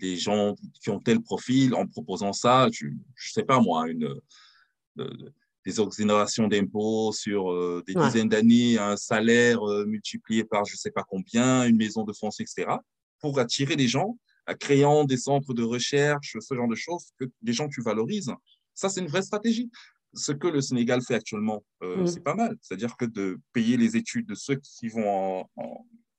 [0.00, 4.14] les gens qui ont tel profil en proposant ça, je ne sais pas moi, une,
[4.98, 5.10] euh,
[5.64, 10.90] des exonérations d'impôts sur euh, des dizaines d'années, un salaire multiplié par je ne sais
[10.90, 12.68] pas combien, une maison de fonds, etc.,
[13.20, 17.24] pour attirer les gens, à créant des centres de recherche, ce genre de choses, que
[17.40, 18.30] des gens tu valorises.
[18.74, 19.70] Ça, c'est une vraie stratégie.
[20.14, 22.06] Ce que le Sénégal fait actuellement, euh, mm.
[22.06, 22.56] c'est pas mal.
[22.60, 25.44] C'est-à-dire que de payer les études de ceux qui vont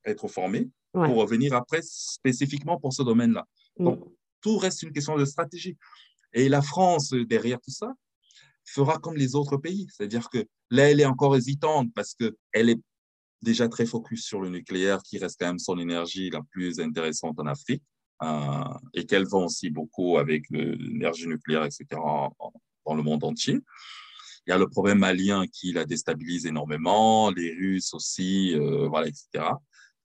[0.05, 3.45] être formés pour revenir après spécifiquement pour ce domaine-là.
[3.79, 3.83] Mm.
[3.85, 4.03] Donc,
[4.41, 5.77] tout reste une question de stratégie.
[6.33, 7.93] Et la France, derrière tout ça,
[8.65, 9.87] fera comme les autres pays.
[9.91, 12.79] C'est-à-dire que là, elle est encore hésitante parce qu'elle est
[13.41, 17.39] déjà très focus sur le nucléaire, qui reste quand même son énergie la plus intéressante
[17.39, 17.83] en Afrique.
[18.23, 21.85] Euh, et qu'elle vend aussi beaucoup avec l'énergie nucléaire, etc.,
[22.85, 23.59] dans le monde entier.
[24.47, 29.07] Il y a le problème malien qui la déstabilise énormément, les Russes aussi, euh, voilà,
[29.07, 29.45] etc.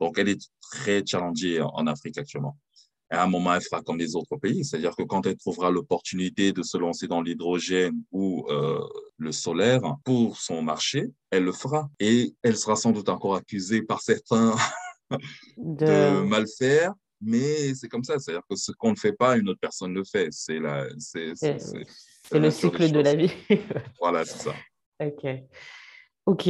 [0.01, 2.57] Donc, elle est très challengée en Afrique actuellement.
[3.13, 5.71] Et à un moment, elle fera comme les autres pays, c'est-à-dire que quand elle trouvera
[5.71, 8.81] l'opportunité de se lancer dans l'hydrogène ou euh,
[9.19, 11.91] le solaire pour son marché, elle le fera.
[11.99, 14.55] Et elle sera sans doute encore accusée par certains
[15.57, 19.37] de, de mal faire, mais c'est comme ça, c'est-à-dire que ce qu'on ne fait pas,
[19.37, 20.29] une autre personne le fait.
[20.31, 21.33] C'est la, c'est,
[22.33, 23.33] le cycle de la vie.
[24.01, 24.55] voilà, c'est ça.
[25.03, 25.27] Ok.
[26.27, 26.49] Ok.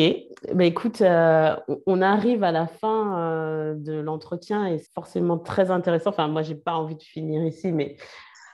[0.55, 1.57] Bah, écoute, euh,
[1.87, 6.11] on arrive à la fin euh, de l'entretien et c'est forcément très intéressant.
[6.11, 7.97] Enfin, moi, j'ai pas envie de finir ici, mais,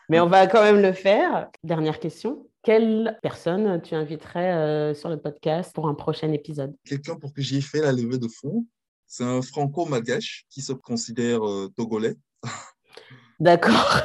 [0.09, 1.49] mais on va quand même le faire.
[1.64, 2.47] Dernière question.
[2.62, 6.75] Quelle personne tu inviterais euh, sur le podcast pour un prochain épisode?
[6.85, 8.67] Quelqu'un pour que j'y fait la levée de fonds
[9.07, 12.17] c'est un franco-malgache qui se considère euh, togolais.
[13.41, 14.03] D'accord.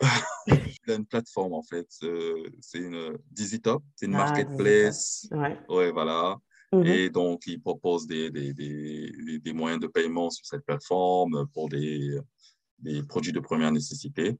[0.46, 1.86] Il a une plateforme en fait.
[2.60, 5.28] c'est une Dizitop, c'est une ah, marketplace.
[5.32, 5.90] Ouais.
[5.92, 6.38] voilà.
[6.72, 6.86] Mhm.
[6.86, 11.68] Et donc, il propose des, des, des, des, moyens de paiement sur cette plateforme pour
[11.68, 12.16] des,
[12.78, 14.36] des produits de première nécessité.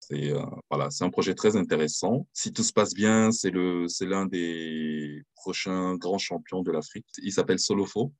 [0.00, 2.26] C'est euh, voilà, c'est un projet très intéressant.
[2.32, 7.06] Si tout se passe bien, c'est le c'est l'un des prochains grands champions de l'Afrique.
[7.22, 8.12] Il s'appelle Solofo.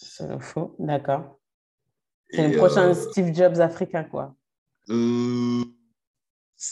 [0.00, 1.40] C'est faux, d'accord.
[2.30, 4.34] C'est le prochain euh, Steve Jobs africain, quoi.
[4.90, 5.64] Euh,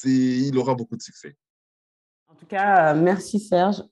[0.04, 1.36] il aura beaucoup de succès.
[2.28, 3.82] En tout cas, euh, merci Serge.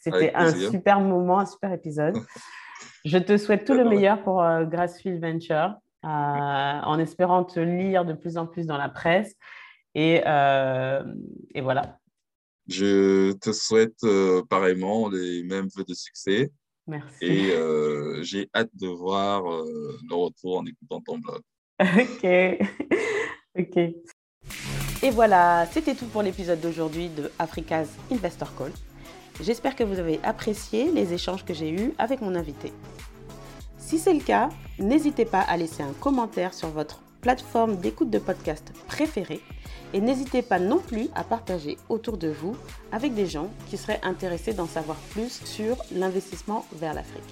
[0.00, 2.16] C'était un super moment, un super épisode.
[3.04, 8.36] Je te souhaite tout le meilleur pour Grassfield Venture, en espérant te lire de plus
[8.36, 9.34] en plus dans la presse.
[9.94, 11.98] Et, et voilà.
[12.68, 14.00] Je te souhaite
[14.50, 16.50] pareillement les mêmes vœux de succès.
[16.90, 17.24] Merci.
[17.24, 21.40] Et euh, j'ai hâte de voir euh, le retour en écoutant ton blog.
[21.80, 22.68] ok.
[23.58, 23.76] ok.
[25.02, 28.72] Et voilà, c'était tout pour l'épisode d'aujourd'hui de Africa's Investor Call.
[29.40, 32.72] J'espère que vous avez apprécié les échanges que j'ai eus avec mon invité.
[33.78, 34.48] Si c'est le cas,
[34.80, 39.40] n'hésitez pas à laisser un commentaire sur votre plateforme d'écoute de podcast préférée
[39.92, 42.56] et n'hésitez pas non plus à partager autour de vous
[42.92, 47.22] avec des gens qui seraient intéressés d'en savoir plus sur l'investissement vers l'Afrique.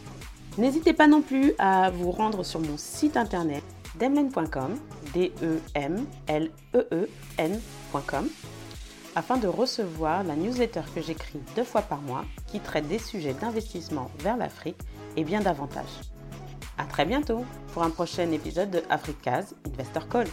[0.57, 3.62] N'hésitez pas non plus à vous rendre sur mon site internet
[3.99, 4.76] demlen.com,
[5.14, 7.09] d e m l e e
[7.39, 8.28] n.com
[9.14, 13.34] afin de recevoir la newsletter que j'écris deux fois par mois qui traite des sujets
[13.34, 14.78] d'investissement vers l'Afrique
[15.16, 16.07] et bien davantage.
[16.78, 20.28] À très bientôt pour un prochain épisode de Africa's Investor Call.